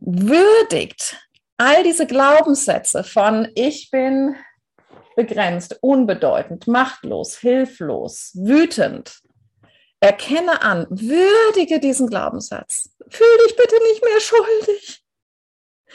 Würdigt 0.00 1.16
all 1.58 1.82
diese 1.82 2.06
Glaubenssätze 2.06 3.04
von 3.04 3.48
ich 3.54 3.90
bin 3.90 4.34
begrenzt, 5.14 5.78
unbedeutend, 5.82 6.66
machtlos, 6.66 7.36
hilflos, 7.36 8.32
wütend. 8.34 9.20
Erkenne 10.00 10.62
an, 10.62 10.86
würdige 10.88 11.78
diesen 11.78 12.08
Glaubenssatz. 12.08 12.90
Fühl 13.08 13.36
dich 13.46 13.56
bitte 13.56 13.74
nicht 13.90 14.02
mehr 14.02 14.20
schuldig. 14.20 15.02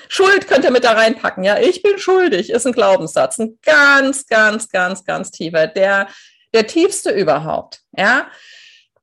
Schuld 0.09 0.47
könnt 0.47 0.65
ihr 0.65 0.71
mit 0.71 0.83
da 0.83 0.91
reinpacken. 0.91 1.43
Ja, 1.43 1.57
ich 1.57 1.81
bin 1.81 1.97
schuldig, 1.97 2.51
ist 2.51 2.67
ein 2.67 2.73
Glaubenssatz. 2.73 3.39
Ein 3.39 3.57
ganz, 3.63 4.27
ganz, 4.27 4.69
ganz, 4.69 5.03
ganz 5.05 5.31
tiefer. 5.31 5.67
Der, 5.67 6.07
der 6.53 6.67
tiefste 6.67 7.11
überhaupt. 7.11 7.81
Ja. 7.97 8.29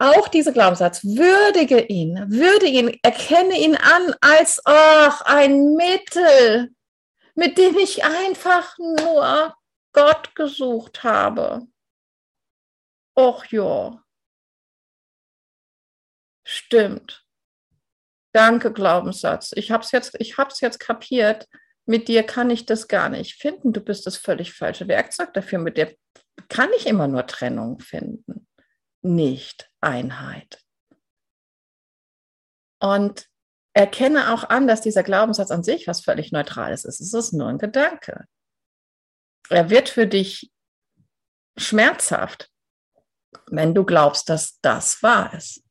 Auch 0.03 0.27
dieser 0.27 0.51
Glaubenssatz, 0.51 1.05
würdige 1.05 1.81
ihn, 1.81 2.17
würdige 2.29 2.77
ihn, 2.77 2.99
erkenne 3.05 3.57
ihn 3.57 3.77
an 3.77 4.13
als 4.21 4.61
oh, 4.67 5.11
ein 5.25 5.75
Mittel, 5.77 6.75
mit 7.37 7.57
dem 7.57 7.79
ich 7.79 8.03
einfach 8.05 8.77
nur 8.79 9.57
Gott 9.93 10.35
gesucht 10.35 11.05
habe. 11.05 11.69
Och 13.17 13.47
ja. 13.53 14.03
Stimmt. 16.45 17.25
Danke, 18.33 18.73
Glaubenssatz. 18.73 19.53
Ich 19.55 19.71
habe 19.71 19.85
es 19.85 19.93
jetzt, 19.93 20.17
jetzt 20.19 20.81
kapiert. 20.81 21.49
Mit 21.87 22.09
dir 22.09 22.25
kann 22.25 22.51
ich 22.51 22.67
das 22.67 22.89
gar 22.89 23.09
nicht 23.09 23.41
finden. 23.41 23.73
Du 23.73 23.81
bist 23.81 24.05
das 24.09 24.17
völlig 24.17 24.53
falsche 24.53 24.89
Werkzeug 24.89 25.33
dafür. 25.33 25.61
Mit 25.61 25.77
dir 25.77 25.95
kann 26.49 26.71
ich 26.77 26.89
immer 26.89 27.07
nur 27.07 27.25
Trennung 27.29 27.79
finden, 27.79 28.49
nicht 29.03 29.72
Einheit. 29.83 30.63
Und 32.81 33.29
erkenne 33.75 34.33
auch 34.33 34.45
an, 34.45 34.67
dass 34.67 34.81
dieser 34.81 35.03
Glaubenssatz 35.03 35.51
an 35.51 35.63
sich 35.63 35.87
was 35.87 36.03
völlig 36.03 36.33
Neutrales 36.33 36.85
ist. 36.85 37.01
Es 37.01 37.15
ist 37.15 37.33
nur 37.33 37.49
ein 37.49 37.59
Gedanke. 37.59 38.27
Er 39.49 39.71
wird 39.71 39.89
für 39.89 40.07
dich 40.07 40.53
schmerzhaft, 41.57 42.51
wenn 43.47 43.75
du 43.75 43.85
glaubst, 43.85 44.29
dass 44.29 44.59
das 44.61 45.03
wahr 45.03 45.33
ist. 45.35 45.63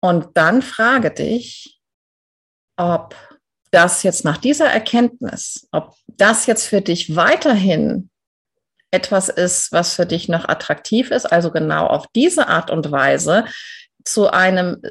Und 0.00 0.36
dann 0.36 0.62
frage 0.62 1.12
dich, 1.12 1.80
ob 2.76 3.14
das 3.70 4.02
jetzt 4.02 4.24
nach 4.24 4.36
dieser 4.36 4.68
Erkenntnis, 4.68 5.68
ob 5.72 5.94
das 6.06 6.46
jetzt 6.46 6.66
für 6.66 6.80
dich 6.80 7.16
weiterhin 7.16 8.10
etwas 8.92 9.28
ist, 9.28 9.72
was 9.72 9.94
für 9.94 10.06
dich 10.06 10.28
noch 10.28 10.48
attraktiv 10.48 11.10
ist, 11.10 11.26
also 11.26 11.50
genau 11.50 11.86
auf 11.86 12.06
diese 12.14 12.46
Art 12.48 12.70
und 12.70 12.92
Weise 12.92 13.46
zu 14.04 14.28
einem 14.28 14.82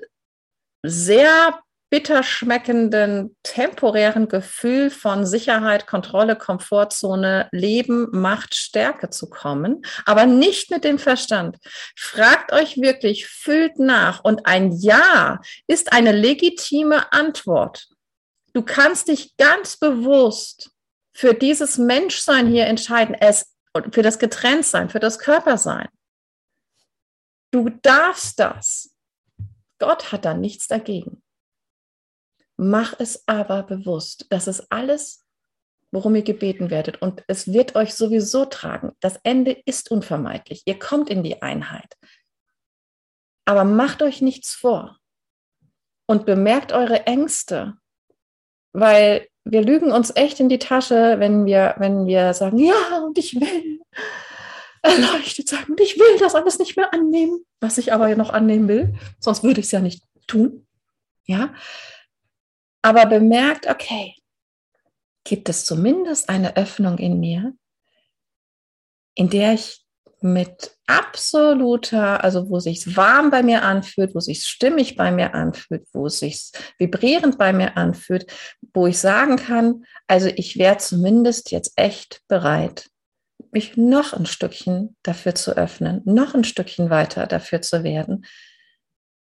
sehr 0.84 1.60
bitter 1.92 2.24
schmeckenden, 2.24 3.36
temporären 3.44 4.30
Gefühl 4.30 4.90
von 4.90 5.26
Sicherheit, 5.26 5.88
Kontrolle, 5.88 6.38
Komfortzone, 6.38 7.50
Leben, 7.52 8.08
Macht, 8.12 8.56
Stärke 8.56 9.10
zu 9.10 9.30
kommen, 9.30 9.84
aber 10.06 10.26
nicht 10.26 10.72
mit 10.72 10.86
dem 10.86 10.98
Verstand. 10.98 11.58
Fragt 11.98 12.54
euch 12.54 12.78
wirklich, 12.78 13.28
fühlt 13.28 13.78
nach 13.78 14.24
und 14.24 14.46
ein 14.46 14.72
Ja 14.72 15.42
ist 15.68 15.92
eine 15.92 16.14
legitime 16.14 17.12
Antwort. 17.12 17.90
Du 18.54 18.64
kannst 18.64 19.10
dich 19.10 19.36
ganz 19.36 19.78
bewusst 19.78 20.72
für 21.14 21.34
dieses 21.34 21.78
Menschsein 21.78 22.48
hier 22.48 22.68
entscheiden, 22.68 23.16
es 23.20 23.51
für 23.92 24.02
das 24.02 24.20
Getrenntsein, 24.20 24.90
für 24.90 25.00
das 25.00 25.20
Körpersein. 25.20 25.90
Du 27.52 27.70
darfst 27.70 28.40
das. 28.40 28.96
Gott 29.80 30.12
hat 30.12 30.26
da 30.26 30.34
nichts 30.34 30.68
dagegen. 30.68 31.24
Mach 32.58 33.00
es 33.00 33.28
aber 33.28 33.64
bewusst. 33.64 34.28
Das 34.30 34.48
ist 34.48 34.72
alles, 34.72 35.26
worum 35.92 36.16
ihr 36.16 36.24
gebeten 36.24 36.70
werdet. 36.70 37.02
Und 37.02 37.24
es 37.28 37.52
wird 37.52 37.76
euch 37.76 37.96
sowieso 37.96 38.46
tragen. 38.46 38.96
Das 39.00 39.20
Ende 39.24 39.52
ist 39.66 39.90
unvermeidlich. 39.90 40.62
Ihr 40.66 40.78
kommt 40.78 41.10
in 41.10 41.24
die 41.24 41.42
Einheit. 41.42 41.98
Aber 43.46 43.64
macht 43.64 44.02
euch 44.04 44.22
nichts 44.22 44.54
vor. 44.54 45.00
Und 46.06 46.26
bemerkt 46.26 46.72
eure 46.72 47.08
Ängste. 47.08 47.78
Weil 48.74 49.28
wir 49.44 49.64
lügen 49.64 49.92
uns 49.92 50.16
echt 50.16 50.40
in 50.40 50.50
die 50.50 50.60
Tasche, 50.60 51.20
wenn 51.20 51.46
wir, 51.46 51.76
wenn 51.78 52.06
wir 52.06 52.34
sagen, 52.34 52.58
ja, 52.58 53.00
und 53.06 53.18
ich 53.18 53.40
will. 53.40 53.80
Erleuchtet 54.82 55.48
sein 55.50 55.66
und 55.68 55.80
ich 55.80 56.00
will 56.00 56.18
das 56.20 56.36
alles 56.36 56.58
nicht 56.58 56.76
mehr 56.76 56.94
annehmen, 56.94 57.46
was 57.60 57.78
ich 57.78 57.94
aber 57.94 58.16
noch 58.16 58.32
annehmen 58.32 58.68
will, 58.68 58.96
sonst 59.20 59.44
würde 59.44 59.60
ich 59.60 59.68
es 59.68 59.72
ja 59.72 59.80
nicht 59.80 60.04
tun. 60.28 60.66
Ja, 61.26 61.54
aber 62.82 63.06
bemerkt, 63.06 63.68
okay, 63.68 64.16
gibt 65.24 65.50
es 65.50 65.66
zumindest 65.66 66.30
eine 66.30 66.58
Öffnung 66.58 66.98
in 66.98 67.20
mir, 67.20 67.54
in 69.14 69.30
der 69.30 69.54
ich 69.54 69.81
mit 70.24 70.78
absoluter, 70.86 72.24
also 72.24 72.50
wo 72.50 72.60
sich 72.60 72.96
warm 72.96 73.32
bei 73.32 73.44
mir 73.44 73.64
anfühlt, 73.64 74.14
wo 74.14 74.20
sich 74.20 74.46
stimmig 74.46 74.96
bei 74.96 75.12
mir 75.12 75.34
anfühlt, 75.34 75.88
wo 75.94 76.06
es 76.06 76.20
sich 76.20 76.52
vibrierend 76.78 77.38
bei 77.38 77.54
mir 77.54 77.78
anfühlt, 77.78 78.32
wo 78.74 78.88
ich 78.88 79.00
sagen 79.00 79.38
kann, 79.38 79.86
also 80.08 80.28
ich 80.36 80.58
wäre 80.58 80.78
zumindest 80.78 81.52
jetzt 81.52 81.74
echt 81.76 82.22
bereit, 82.28 82.90
mich 83.52 83.78
noch 83.78 84.14
ein 84.14 84.26
Stückchen 84.26 84.96
dafür 85.04 85.36
zu 85.36 85.58
öffnen, 85.58 86.02
noch 86.06 86.36
ein 86.36 86.44
Stückchen 86.44 86.90
weiter 86.90 87.28
dafür 87.28 87.62
zu 87.62 87.84
werden, 87.84 88.26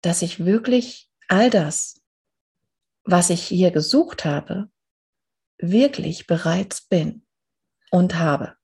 dass 0.01 0.21
ich 0.21 0.45
wirklich 0.45 1.09
all 1.27 1.49
das, 1.49 2.01
was 3.03 3.29
ich 3.29 3.41
hier 3.41 3.71
gesucht 3.71 4.25
habe, 4.25 4.69
wirklich 5.57 6.27
bereits 6.27 6.81
bin 6.81 7.25
und 7.91 8.15
habe. 8.15 8.58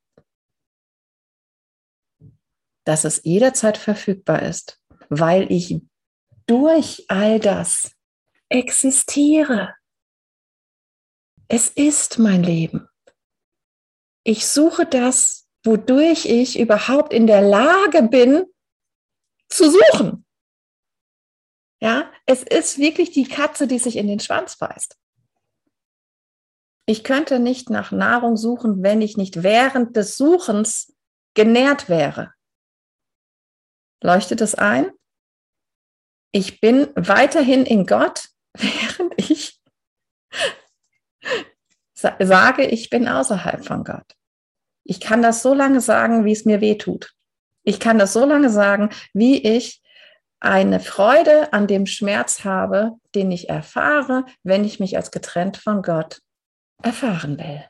Dass 2.86 3.04
es 3.04 3.22
jederzeit 3.24 3.78
verfügbar 3.78 4.42
ist, 4.44 4.82
weil 5.10 5.52
ich 5.52 5.82
durch 6.48 7.06
all 7.08 7.40
das 7.40 7.92
existiere. 8.50 9.76
Es 11.48 11.70
ist 11.70 12.20
mein 12.20 12.44
Leben. 12.44 12.88
Ich 14.24 14.48
suche 14.48 14.86
das, 14.86 15.48
wodurch 15.64 16.26
ich 16.26 16.60
überhaupt 16.60 17.14
in 17.14 17.28
der 17.28 17.42
Lage 17.42 18.04
bin, 18.04 18.46
zu 19.50 19.70
suchen. 19.70 20.26
Ja, 21.82 22.12
es 22.26 22.44
ist 22.44 22.78
wirklich 22.80 23.12
die 23.12 23.28
Katze, 23.28 23.68
die 23.68 23.80
sich 23.80 23.96
in 23.98 24.08
den 24.08 24.20
Schwanz 24.20 24.58
beißt. 24.58 24.98
Ich 26.88 27.04
könnte 27.04 27.40
nicht 27.40 27.70
nach 27.70 27.92
Nahrung 27.92 28.38
suchen, 28.38 28.84
wenn 28.84 29.02
ich 29.02 29.18
nicht 29.18 29.44
während 29.44 29.96
des 29.96 30.18
Suchens 30.18 30.96
genährt 31.34 31.90
wäre. 31.90 32.35
Leuchtet 34.06 34.40
es 34.42 34.54
ein? 34.54 34.92
Ich 36.32 36.62
bin 36.62 36.90
weiterhin 36.96 37.66
in 37.66 37.88
Gott, 37.88 38.30
während 38.54 39.14
ich 39.18 39.60
sage, 41.96 42.66
ich 42.66 42.92
bin 42.92 43.08
außerhalb 43.08 43.66
von 43.66 43.84
Gott. 43.84 44.06
Ich 44.84 45.00
kann 45.00 45.24
das 45.24 45.42
so 45.42 45.56
lange 45.56 45.82
sagen, 45.82 46.24
wie 46.24 46.34
es 46.34 46.46
mir 46.46 46.62
weh 46.62 46.78
tut. 46.78 47.16
Ich 47.64 47.80
kann 47.80 47.98
das 47.98 48.14
so 48.14 48.26
lange 48.26 48.52
sagen, 48.52 48.92
wie 49.14 49.44
ich 49.44 49.82
eine 50.40 50.80
Freude 50.80 51.52
an 51.52 51.66
dem 51.66 51.88
Schmerz 51.88 52.44
habe, 52.44 52.92
den 53.16 53.32
ich 53.32 53.50
erfahre, 53.50 54.26
wenn 54.44 54.64
ich 54.66 54.80
mich 54.80 54.98
als 54.98 55.10
getrennt 55.10 55.58
von 55.58 55.82
Gott 55.82 56.22
erfahren 56.84 57.40
will. 57.40 57.66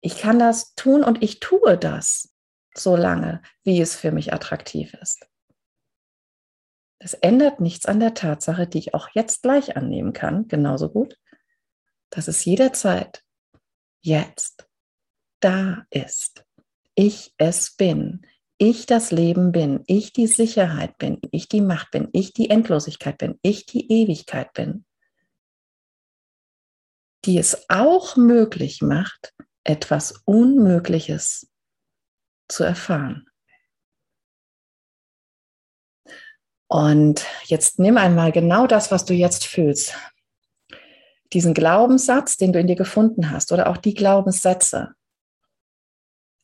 Ich 0.00 0.20
kann 0.20 0.38
das 0.38 0.76
tun 0.76 1.02
und 1.02 1.24
ich 1.24 1.40
tue 1.40 1.76
das 1.76 2.32
so 2.74 2.96
lange, 2.96 3.42
wie 3.64 3.80
es 3.80 3.96
für 3.96 4.12
mich 4.12 4.32
attraktiv 4.32 4.94
ist. 4.94 5.28
Das 7.00 7.14
ändert 7.14 7.60
nichts 7.60 7.86
an 7.86 8.00
der 8.00 8.14
Tatsache, 8.14 8.66
die 8.66 8.78
ich 8.78 8.94
auch 8.94 9.08
jetzt 9.14 9.42
gleich 9.42 9.76
annehmen 9.76 10.12
kann, 10.12 10.48
genauso 10.48 10.88
gut, 10.90 11.16
dass 12.10 12.28
es 12.28 12.44
jederzeit 12.44 13.22
jetzt 14.02 14.68
da 15.40 15.86
ist. 15.90 16.44
Ich 16.94 17.34
es 17.38 17.76
bin. 17.76 18.26
Ich 18.60 18.86
das 18.86 19.12
Leben 19.12 19.52
bin, 19.52 19.84
ich 19.86 20.12
die 20.12 20.26
Sicherheit 20.26 20.98
bin, 20.98 21.20
ich 21.30 21.48
die 21.48 21.60
Macht 21.60 21.92
bin, 21.92 22.08
ich 22.12 22.32
die 22.32 22.50
Endlosigkeit 22.50 23.16
bin, 23.16 23.38
ich 23.42 23.66
die 23.66 23.88
Ewigkeit 23.88 24.52
bin, 24.52 24.84
die 27.24 27.38
es 27.38 27.70
auch 27.70 28.16
möglich 28.16 28.82
macht, 28.82 29.32
etwas 29.62 30.22
Unmögliches 30.24 31.47
zu 32.48 32.64
erfahren. 32.64 33.26
Und 36.70 37.26
jetzt 37.44 37.78
nimm 37.78 37.96
einmal 37.96 38.30
genau 38.32 38.66
das, 38.66 38.90
was 38.90 39.04
du 39.04 39.14
jetzt 39.14 39.46
fühlst. 39.46 39.94
diesen 41.32 41.54
Glaubenssatz, 41.54 42.36
den 42.36 42.52
du 42.52 42.60
in 42.60 42.66
dir 42.66 42.76
gefunden 42.76 43.30
hast, 43.30 43.52
oder 43.52 43.68
auch 43.68 43.76
die 43.76 43.94
Glaubenssätze. 43.94 44.94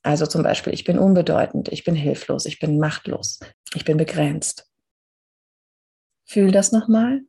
Also 0.02 0.26
zum 0.26 0.42
Beispiel, 0.42 0.74
ich 0.74 0.84
bin 0.84 0.98
unbedeutend, 0.98 1.68
ich 1.68 1.84
bin 1.84 1.94
hilflos, 1.94 2.44
ich 2.44 2.58
bin 2.58 2.78
machtlos, 2.78 3.40
ich 3.74 3.84
bin 3.84 3.96
begrenzt. 3.96 4.70
Fühl 6.26 6.52
das 6.52 6.72
nochmal. 6.72 7.22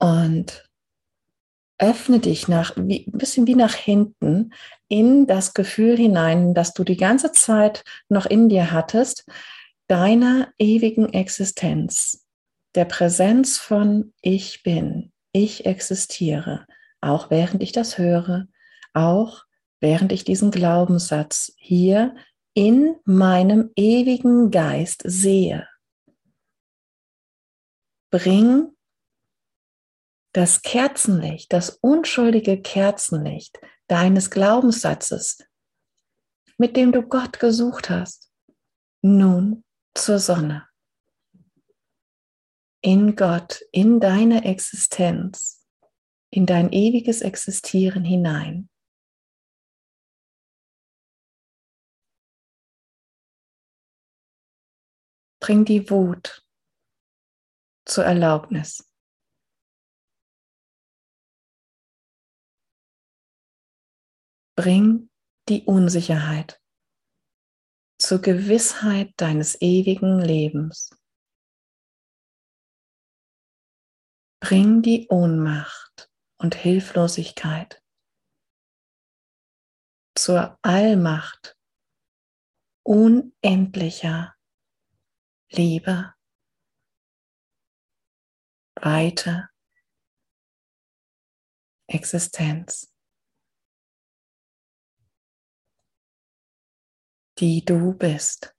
Und 0.00 0.68
öffne 1.82 2.20
dich 2.20 2.46
nach, 2.46 2.74
wie, 2.76 3.06
ein 3.06 3.18
bisschen 3.18 3.46
wie 3.48 3.56
nach 3.56 3.74
hinten 3.74 4.54
in 4.88 5.26
das 5.26 5.52
Gefühl 5.52 5.96
hinein, 5.96 6.54
dass 6.54 6.74
du 6.74 6.84
die 6.84 6.96
ganze 6.96 7.32
Zeit 7.32 7.82
noch 8.08 8.24
in 8.24 8.48
dir 8.48 8.70
hattest, 8.70 9.26
deiner 9.88 10.48
ewigen 10.58 11.12
Existenz, 11.12 12.24
der 12.76 12.84
Präsenz 12.84 13.58
von 13.58 14.14
Ich 14.22 14.62
bin, 14.62 15.12
ich 15.32 15.66
existiere, 15.66 16.66
auch 17.00 17.30
während 17.30 17.64
ich 17.64 17.72
das 17.72 17.98
höre, 17.98 18.46
auch 18.94 19.42
während 19.80 20.12
ich 20.12 20.22
diesen 20.22 20.52
Glaubenssatz 20.52 21.52
hier 21.56 22.14
in 22.54 22.94
meinem 23.04 23.70
ewigen 23.74 24.52
Geist 24.52 25.02
sehe. 25.04 25.66
Bring 28.12 28.71
das 30.32 30.62
Kerzenlicht, 30.62 31.52
das 31.52 31.70
unschuldige 31.70 32.60
Kerzenlicht 32.60 33.60
deines 33.86 34.30
Glaubenssatzes, 34.30 35.46
mit 36.56 36.76
dem 36.76 36.92
du 36.92 37.02
Gott 37.02 37.38
gesucht 37.38 37.90
hast, 37.90 38.32
nun 39.02 39.64
zur 39.94 40.18
Sonne. 40.18 40.68
In 42.80 43.14
Gott, 43.14 43.62
in 43.70 44.00
deine 44.00 44.44
Existenz, 44.44 45.66
in 46.30 46.46
dein 46.46 46.72
ewiges 46.72 47.20
Existieren 47.20 48.04
hinein. 48.04 48.68
Bring 55.40 55.64
die 55.64 55.90
Wut 55.90 56.44
zur 57.84 58.04
Erlaubnis. 58.04 58.91
Bring 64.62 65.10
die 65.48 65.64
Unsicherheit 65.64 66.62
zur 67.98 68.20
Gewissheit 68.20 69.12
deines 69.16 69.60
ewigen 69.60 70.20
Lebens. 70.20 70.96
Bring 74.40 74.80
die 74.80 75.08
Ohnmacht 75.08 76.08
und 76.38 76.54
Hilflosigkeit 76.54 77.82
zur 80.16 80.56
Allmacht 80.62 81.58
unendlicher 82.84 84.36
Liebe, 85.50 86.14
Weite, 88.76 89.48
Existenz. 91.88 92.91
Die 97.42 97.64
du 97.64 97.92
bist. 97.92 98.56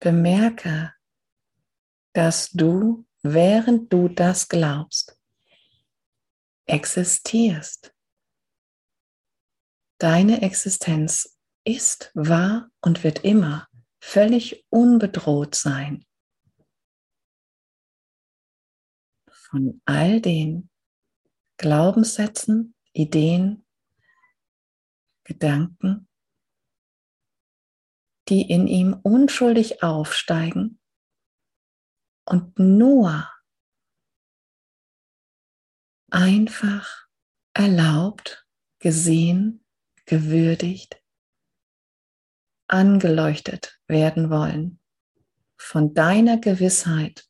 Bemerke, 0.00 0.92
dass 2.12 2.50
du, 2.50 3.06
während 3.22 3.92
du 3.92 4.08
das 4.08 4.48
glaubst, 4.48 5.16
existierst. 6.66 7.94
Deine 9.98 10.42
Existenz 10.42 11.38
ist, 11.64 12.10
war 12.14 12.70
und 12.80 13.04
wird 13.04 13.24
immer 13.24 13.68
völlig 14.00 14.66
unbedroht 14.70 15.54
sein 15.54 16.04
von 19.30 19.80
all 19.84 20.20
den 20.20 20.68
Glaubenssätzen, 21.58 22.74
Ideen, 22.92 23.64
Gedanken, 25.28 26.08
die 28.30 28.50
in 28.50 28.66
ihm 28.66 28.94
unschuldig 28.94 29.82
aufsteigen 29.82 30.80
und 32.24 32.58
nur 32.58 33.30
einfach 36.10 37.08
erlaubt, 37.52 38.46
gesehen, 38.78 39.66
gewürdigt, 40.06 41.02
angeleuchtet 42.66 43.78
werden 43.86 44.30
wollen 44.30 44.80
von 45.58 45.92
deiner 45.92 46.38
Gewissheit, 46.38 47.28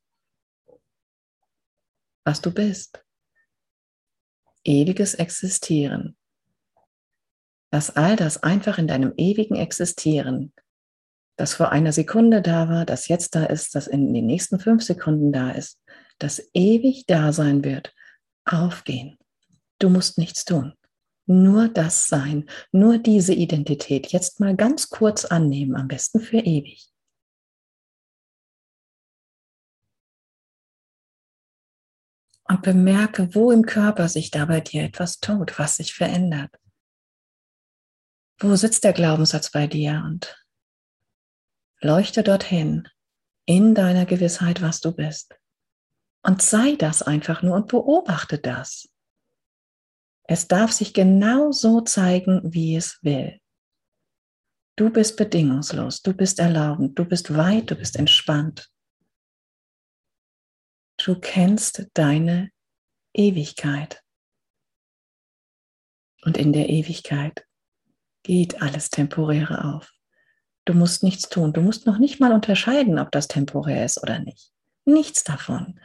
was 2.24 2.40
du 2.40 2.52
bist. 2.52 3.04
Ewiges 4.62 5.14
Existieren 5.14 6.17
dass 7.70 7.96
all 7.96 8.16
das 8.16 8.42
einfach 8.42 8.78
in 8.78 8.86
deinem 8.86 9.12
ewigen 9.16 9.56
Existieren, 9.56 10.52
das 11.36 11.54
vor 11.54 11.70
einer 11.70 11.92
Sekunde 11.92 12.42
da 12.42 12.68
war, 12.68 12.84
das 12.84 13.08
jetzt 13.08 13.34
da 13.34 13.44
ist, 13.44 13.74
das 13.74 13.86
in 13.86 14.12
den 14.12 14.26
nächsten 14.26 14.58
fünf 14.58 14.82
Sekunden 14.82 15.32
da 15.32 15.50
ist, 15.50 15.80
das 16.18 16.50
ewig 16.52 17.06
da 17.06 17.32
sein 17.32 17.62
wird, 17.62 17.94
aufgehen. 18.44 19.18
Du 19.78 19.88
musst 19.88 20.18
nichts 20.18 20.44
tun. 20.44 20.74
Nur 21.26 21.68
das 21.68 22.06
sein, 22.06 22.48
nur 22.72 22.98
diese 22.98 23.34
Identität 23.34 24.08
jetzt 24.08 24.40
mal 24.40 24.56
ganz 24.56 24.88
kurz 24.88 25.26
annehmen, 25.26 25.76
am 25.76 25.86
besten 25.86 26.20
für 26.20 26.38
ewig. 26.38 26.90
Und 32.44 32.62
bemerke, 32.62 33.34
wo 33.34 33.52
im 33.52 33.66
Körper 33.66 34.08
sich 34.08 34.30
da 34.30 34.46
bei 34.46 34.62
dir 34.62 34.84
etwas 34.84 35.20
tut, 35.20 35.58
was 35.58 35.76
sich 35.76 35.92
verändert. 35.92 36.50
Wo 38.40 38.54
sitzt 38.54 38.84
der 38.84 38.92
Glaubenssatz 38.92 39.50
bei 39.50 39.66
dir? 39.66 40.02
Und 40.06 40.36
leuchte 41.80 42.22
dorthin 42.22 42.88
in 43.46 43.74
deiner 43.74 44.06
Gewissheit, 44.06 44.62
was 44.62 44.80
du 44.80 44.92
bist. 44.92 45.36
Und 46.22 46.42
sei 46.42 46.76
das 46.76 47.02
einfach 47.02 47.42
nur 47.42 47.56
und 47.56 47.68
beobachte 47.68 48.38
das. 48.38 48.88
Es 50.24 50.46
darf 50.46 50.72
sich 50.72 50.92
genau 50.92 51.52
so 51.52 51.80
zeigen, 51.80 52.52
wie 52.52 52.76
es 52.76 53.02
will. 53.02 53.40
Du 54.76 54.90
bist 54.90 55.16
bedingungslos, 55.16 56.02
du 56.02 56.12
bist 56.12 56.38
erlaubend, 56.38 56.96
du 56.98 57.04
bist 57.04 57.36
weit, 57.36 57.70
du 57.70 57.74
bist 57.74 57.96
entspannt. 57.96 58.70
Du 60.98 61.18
kennst 61.18 61.88
deine 61.94 62.50
Ewigkeit. 63.14 64.04
Und 66.22 66.36
in 66.36 66.52
der 66.52 66.68
Ewigkeit 66.68 67.47
geht 68.22 68.62
alles 68.62 68.90
Temporäre 68.90 69.64
auf. 69.64 69.92
Du 70.64 70.74
musst 70.74 71.02
nichts 71.02 71.28
tun. 71.28 71.52
Du 71.52 71.62
musst 71.62 71.86
noch 71.86 71.98
nicht 71.98 72.20
mal 72.20 72.32
unterscheiden, 72.32 72.98
ob 72.98 73.10
das 73.10 73.28
temporär 73.28 73.84
ist 73.84 74.02
oder 74.02 74.18
nicht. 74.18 74.52
Nichts 74.84 75.24
davon. 75.24 75.80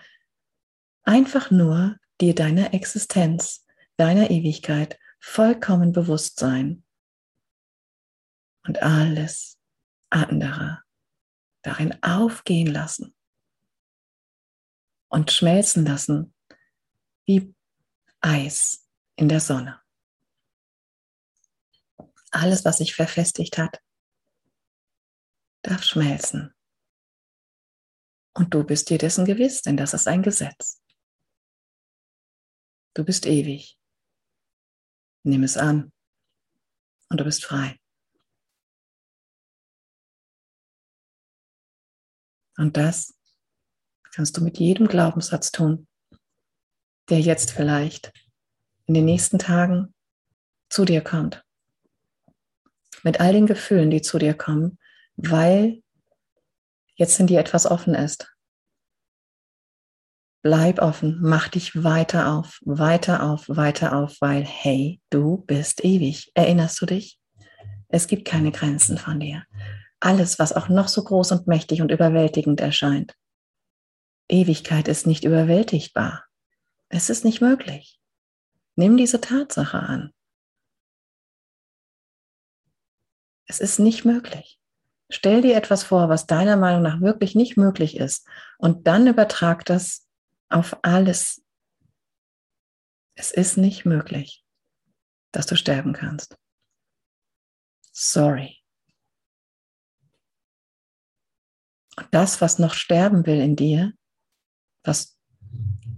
Einfach 1.04 1.52
nur 1.52 1.98
dir 2.20 2.36
deiner 2.36 2.74
Existenz, 2.74 3.66
deiner 3.98 4.30
Ewigkeit 4.30 5.00
vollkommen 5.20 5.94
bewusst 5.94 6.40
sein. 6.40 6.84
Und 8.66 8.82
alles 8.82 9.58
andere 10.10 10.84
darin 11.62 12.02
aufgehen 12.04 12.68
lassen 12.68 13.16
und 15.08 15.32
schmelzen 15.32 15.86
lassen 15.86 16.34
wie 17.26 17.54
Eis 18.20 18.88
in 19.16 19.30
der 19.30 19.40
Sonne 19.40 19.83
alles, 22.34 22.66
was 22.66 22.78
sich 22.78 22.96
verfestigt 22.96 23.58
hat, 23.58 23.82
darf 25.62 25.84
schmelzen. 25.84 26.54
Und 28.36 28.54
du 28.54 28.64
bist 28.64 28.90
dir 28.90 28.98
dessen 28.98 29.26
gewiss, 29.26 29.62
denn 29.62 29.78
das 29.78 29.94
ist 29.94 30.08
ein 30.08 30.24
Gesetz. 30.24 30.82
Du 32.96 33.04
bist 33.04 33.26
ewig. 33.26 33.80
Nimm 35.24 35.44
es 35.44 35.58
an 35.58 35.94
und 37.10 37.20
du 37.20 37.24
bist 37.24 37.46
frei. 37.46 37.80
Und 42.58 42.78
das 42.78 43.18
kannst 44.12 44.38
du 44.38 44.42
mit 44.42 44.60
jedem 44.60 44.88
Glaubenssatz 44.88 45.52
tun, 45.52 45.88
der 47.10 47.20
jetzt 47.20 47.52
vielleicht 47.52 48.12
in 48.86 48.94
den 48.94 49.06
nächsten 49.06 49.40
Tagen 49.40 49.94
zu 50.70 50.86
dir 50.86 51.04
kommt 51.04 51.43
mit 53.04 53.20
all 53.20 53.34
den 53.34 53.46
Gefühlen, 53.46 53.92
die 53.92 54.02
zu 54.02 54.18
dir 54.18 54.34
kommen, 54.34 54.78
weil 55.16 55.82
jetzt 56.96 57.20
in 57.20 57.28
dir 57.28 57.40
etwas 57.40 57.66
offen 57.66 57.94
ist. 57.94 58.30
Bleib 60.42 60.82
offen, 60.82 61.20
mach 61.22 61.48
dich 61.48 61.84
weiter 61.84 62.34
auf, 62.34 62.60
weiter 62.66 63.24
auf, 63.24 63.48
weiter 63.48 63.96
auf, 63.96 64.18
weil 64.20 64.44
hey, 64.44 65.00
du 65.10 65.38
bist 65.38 65.86
ewig. 65.86 66.32
Erinnerst 66.34 66.82
du 66.82 66.86
dich? 66.86 67.18
Es 67.88 68.08
gibt 68.08 68.26
keine 68.26 68.52
Grenzen 68.52 68.98
von 68.98 69.20
dir. 69.20 69.44
Alles, 70.02 70.40
was 70.40 70.52
auch 70.52 70.68
noch 70.68 70.90
so 70.90 71.04
groß 71.04 71.32
und 71.32 71.48
mächtig 71.48 71.82
und 71.82 71.92
überwältigend 71.92 72.60
erscheint. 72.60 73.14
Ewigkeit 74.28 74.88
ist 74.90 75.08
nicht 75.08 75.24
überwältigbar. 75.24 76.26
Es 76.90 77.10
ist 77.10 77.24
nicht 77.24 77.40
möglich. 77.40 78.00
Nimm 78.76 78.98
diese 78.98 79.22
Tatsache 79.22 79.80
an. 79.80 80.12
Es 83.46 83.60
ist 83.60 83.80
nicht 83.80 84.06
möglich. 84.06 84.60
Stell 85.10 85.42
dir 85.42 85.56
etwas 85.56 85.84
vor, 85.84 86.10
was 86.10 86.26
deiner 86.26 86.58
Meinung 86.58 86.82
nach 86.82 87.02
wirklich 87.02 87.36
nicht 87.36 87.58
möglich 87.58 87.98
ist 87.98 88.28
und 88.58 88.88
dann 88.88 89.08
übertrag 89.08 89.66
das 89.66 90.08
auf 90.50 90.78
alles. 90.82 91.44
Es 93.16 93.32
ist 93.32 93.58
nicht 93.58 93.86
möglich, 93.86 94.44
dass 95.32 95.46
du 95.46 95.56
sterben 95.56 95.94
kannst. 95.94 96.38
Sorry. 97.92 98.60
Und 101.96 102.08
das, 102.12 102.42
was 102.42 102.58
noch 102.58 102.74
sterben 102.74 103.28
will 103.28 103.40
in 103.40 103.56
dir, 103.56 103.94
was 104.84 105.16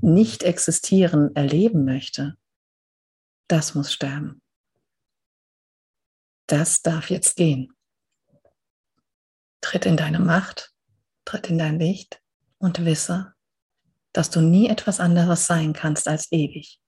nicht 0.01 0.43
existieren 0.43 1.33
erleben 1.35 1.85
möchte, 1.85 2.37
das 3.47 3.75
muss 3.75 3.93
sterben. 3.93 4.41
Das 6.47 6.81
darf 6.81 7.09
jetzt 7.09 7.35
gehen. 7.35 7.73
Tritt 9.61 9.85
in 9.85 9.97
deine 9.97 10.19
Macht, 10.19 10.73
tritt 11.25 11.49
in 11.49 11.57
dein 11.57 11.79
Licht 11.79 12.21
und 12.59 12.85
wisse, 12.85 13.33
dass 14.13 14.29
du 14.29 14.41
nie 14.41 14.69
etwas 14.69 14.99
anderes 14.99 15.47
sein 15.47 15.73
kannst 15.73 16.07
als 16.07 16.31
ewig. 16.31 16.79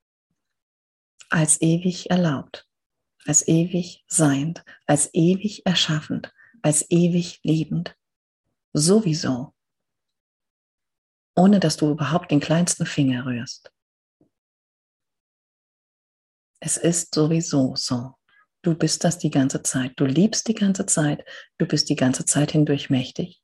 Als 1.30 1.60
ewig 1.62 2.10
erlaubt, 2.10 2.68
als 3.26 3.48
ewig 3.48 4.06
seiend, 4.08 4.64
als 4.86 5.10
ewig 5.14 5.66
erschaffend, 5.66 6.32
als 6.62 6.90
ewig 6.90 7.40
liebend. 7.44 7.98
Sowieso. 8.74 9.54
Ohne 11.36 11.60
dass 11.60 11.78
du 11.78 11.90
überhaupt 11.92 12.32
den 12.32 12.40
kleinsten 12.40 12.86
Finger 12.86 13.26
rührst. 13.26 13.72
Es 16.60 16.78
ist 16.78 17.14
sowieso 17.14 17.76
so. 17.76 18.17
Du 18.68 18.76
bist 18.76 19.06
das 19.06 19.18
die 19.18 19.30
ganze 19.30 19.64
Zeit. 19.64 19.94
Du 19.96 20.04
liebst 20.04 20.46
die 20.50 20.54
ganze 20.54 20.86
Zeit. 20.86 21.24
Du 21.58 21.66
bist 21.66 21.88
die 21.88 21.96
ganze 21.96 22.26
Zeit 22.26 22.52
hindurch 22.52 22.90
mächtig. 22.90 23.42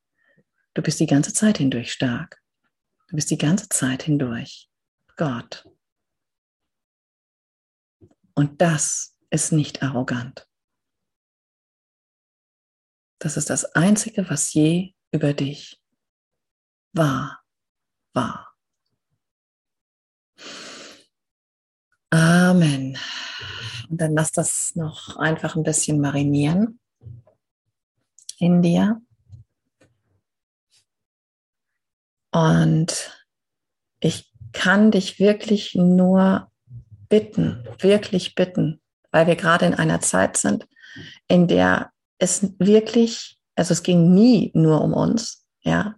Du 0.73 0.81
bist 0.81 0.99
die 0.99 1.05
ganze 1.05 1.33
Zeit 1.33 1.59
hindurch 1.59 1.93
stark. 1.93 2.43
Du 3.07 3.15
bist 3.15 3.31
die 3.31 3.37
ganze 3.37 3.69
Zeit 3.69 4.03
hindurch 4.03 4.69
Gott. 5.15 5.65
Und 8.33 8.61
das 8.61 9.17
ist 9.29 9.53
nicht 9.53 9.81
arrogant. 9.81 10.45
Das 13.19 13.37
ist 13.37 13.49
das 13.49 13.63
Einzige, 13.63 14.29
was 14.29 14.51
je 14.53 14.93
über 15.13 15.33
dich 15.33 15.81
war, 16.91 17.41
war. 18.11 18.53
Amen. 22.09 22.97
Und 23.93 24.01
dann 24.01 24.15
lass 24.15 24.31
das 24.31 24.75
noch 24.75 25.17
einfach 25.17 25.55
ein 25.55 25.61
bisschen 25.61 26.01
marinieren 26.01 26.79
in 28.39 28.63
dir. 28.63 28.99
Und 32.31 33.11
ich 33.99 34.33
kann 34.51 34.89
dich 34.89 35.19
wirklich 35.19 35.75
nur 35.75 36.51
bitten, 37.07 37.67
wirklich 37.81 38.33
bitten, 38.33 38.81
weil 39.11 39.27
wir 39.27 39.35
gerade 39.35 39.67
in 39.67 39.75
einer 39.75 40.01
Zeit 40.01 40.37
sind, 40.37 40.67
in 41.27 41.47
der 41.47 41.91
es 42.17 42.51
wirklich, 42.57 43.37
also 43.53 43.73
es 43.73 43.83
ging 43.83 44.11
nie 44.11 44.49
nur 44.55 44.81
um 44.81 44.93
uns, 44.93 45.45
ja, 45.61 45.93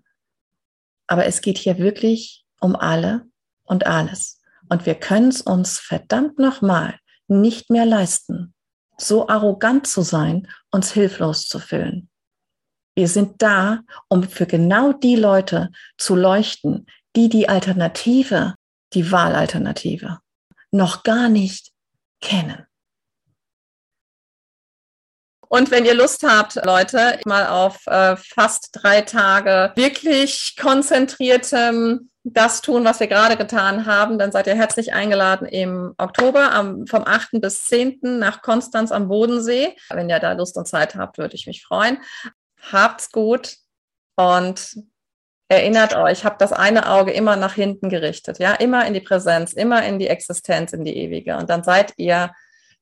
aber 1.07 1.27
es 1.27 1.39
geht 1.39 1.59
hier 1.59 1.77
wirklich 1.77 2.45
um 2.59 2.75
alle 2.75 3.25
und 3.63 3.87
alles. 3.87 4.41
Und 4.67 4.85
wir 4.85 4.95
können 4.95 5.29
es 5.29 5.41
uns 5.41 5.79
verdammt 5.79 6.39
nochmal 6.39 6.99
nicht 7.27 7.69
mehr 7.69 7.85
leisten, 7.85 8.53
so 8.97 9.27
arrogant 9.27 9.87
zu 9.87 10.01
sein, 10.01 10.47
uns 10.71 10.91
hilflos 10.91 11.47
zu 11.47 11.59
fühlen. 11.59 12.09
Wir 12.95 13.07
sind 13.07 13.41
da, 13.41 13.81
um 14.07 14.23
für 14.23 14.45
genau 14.45 14.93
die 14.93 15.17
Leute 15.17 15.69
zu 15.97 16.15
leuchten, 16.15 16.85
die 17.15 17.29
die 17.29 17.49
Alternative, 17.49 18.55
die 18.93 19.11
Wahlalternative, 19.11 20.19
noch 20.71 21.03
gar 21.03 21.29
nicht 21.29 21.71
kennen. 22.21 22.65
Und 25.49 25.71
wenn 25.71 25.85
ihr 25.85 25.93
Lust 25.93 26.23
habt, 26.23 26.55
Leute, 26.65 27.19
mal 27.25 27.47
auf 27.47 27.85
äh, 27.87 28.15
fast 28.15 28.69
drei 28.73 29.01
Tage 29.01 29.71
wirklich 29.75 30.55
konzentriertem 30.59 32.09
das 32.25 32.61
tun, 32.61 32.83
was 32.83 32.99
wir 32.99 33.07
gerade 33.07 33.37
getan 33.37 33.85
haben, 33.85 34.17
dann 34.17 34.31
seid 34.31 34.47
ihr 34.47 34.55
herzlich 34.55 34.93
eingeladen 34.93 35.47
im 35.47 35.93
Oktober 35.97 36.51
am, 36.51 36.87
vom 36.87 37.03
8. 37.05 37.33
bis 37.33 37.65
10. 37.65 37.99
nach 38.01 38.41
Konstanz 38.41 38.91
am 38.91 39.07
Bodensee. 39.07 39.75
Wenn 39.89 40.09
ihr 40.09 40.19
da 40.19 40.33
Lust 40.33 40.57
und 40.57 40.67
Zeit 40.67 40.95
habt, 40.95 41.19
würde 41.19 41.35
ich 41.35 41.45
mich 41.45 41.63
freuen. 41.63 41.99
Habt's 42.71 43.11
gut 43.11 43.57
und 44.15 44.75
erinnert 45.47 45.95
euch, 45.95 46.25
habt 46.25 46.41
das 46.41 46.51
eine 46.51 46.89
Auge 46.89 47.11
immer 47.11 47.35
nach 47.35 47.53
hinten 47.53 47.89
gerichtet, 47.89 48.39
ja, 48.39 48.53
immer 48.53 48.85
in 48.87 48.95
die 48.95 49.01
Präsenz, 49.01 49.53
immer 49.53 49.85
in 49.85 49.99
die 49.99 50.07
Existenz, 50.07 50.73
in 50.73 50.83
die 50.83 50.97
ewige. 50.97 51.37
Und 51.37 51.51
dann 51.51 51.63
seid 51.63 51.93
ihr, 51.97 52.31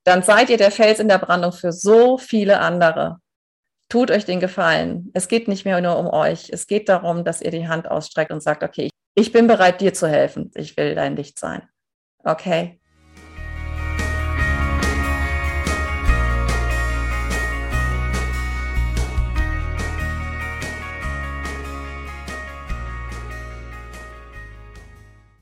dann 0.04 0.24
seid 0.24 0.50
ihr 0.50 0.58
der 0.58 0.72
Fels 0.72 1.00
in 1.00 1.08
der 1.08 1.18
Brandung 1.18 1.52
für 1.52 1.72
so 1.72 2.18
viele 2.18 2.60
andere. 2.60 3.20
Tut 3.90 4.12
euch 4.12 4.26
den 4.26 4.40
Gefallen. 4.40 5.12
Es 5.14 5.28
geht 5.28 5.48
nicht 5.48 5.66
mehr 5.66 5.80
nur 5.82 5.98
um 5.98 6.08
euch. 6.08 6.50
Es 6.52 6.68
geht 6.68 6.90
darum, 6.90 7.24
dass 7.24 7.42
ihr 7.42 7.52
die 7.52 7.68
Hand 7.68 7.90
ausstreckt 7.90 8.32
und 8.32 8.42
sagt, 8.42 8.64
okay, 8.64 8.90
ich 9.16 9.32
bin 9.32 9.48
bereit, 9.48 9.82
dir 9.82 9.94
zu 9.94 10.08
helfen. 10.08 10.52
Ich 10.56 10.76
will 10.78 10.96
dein 10.96 11.16
Licht 11.16 11.38
sein. 11.38 11.68
Okay? 12.24 12.80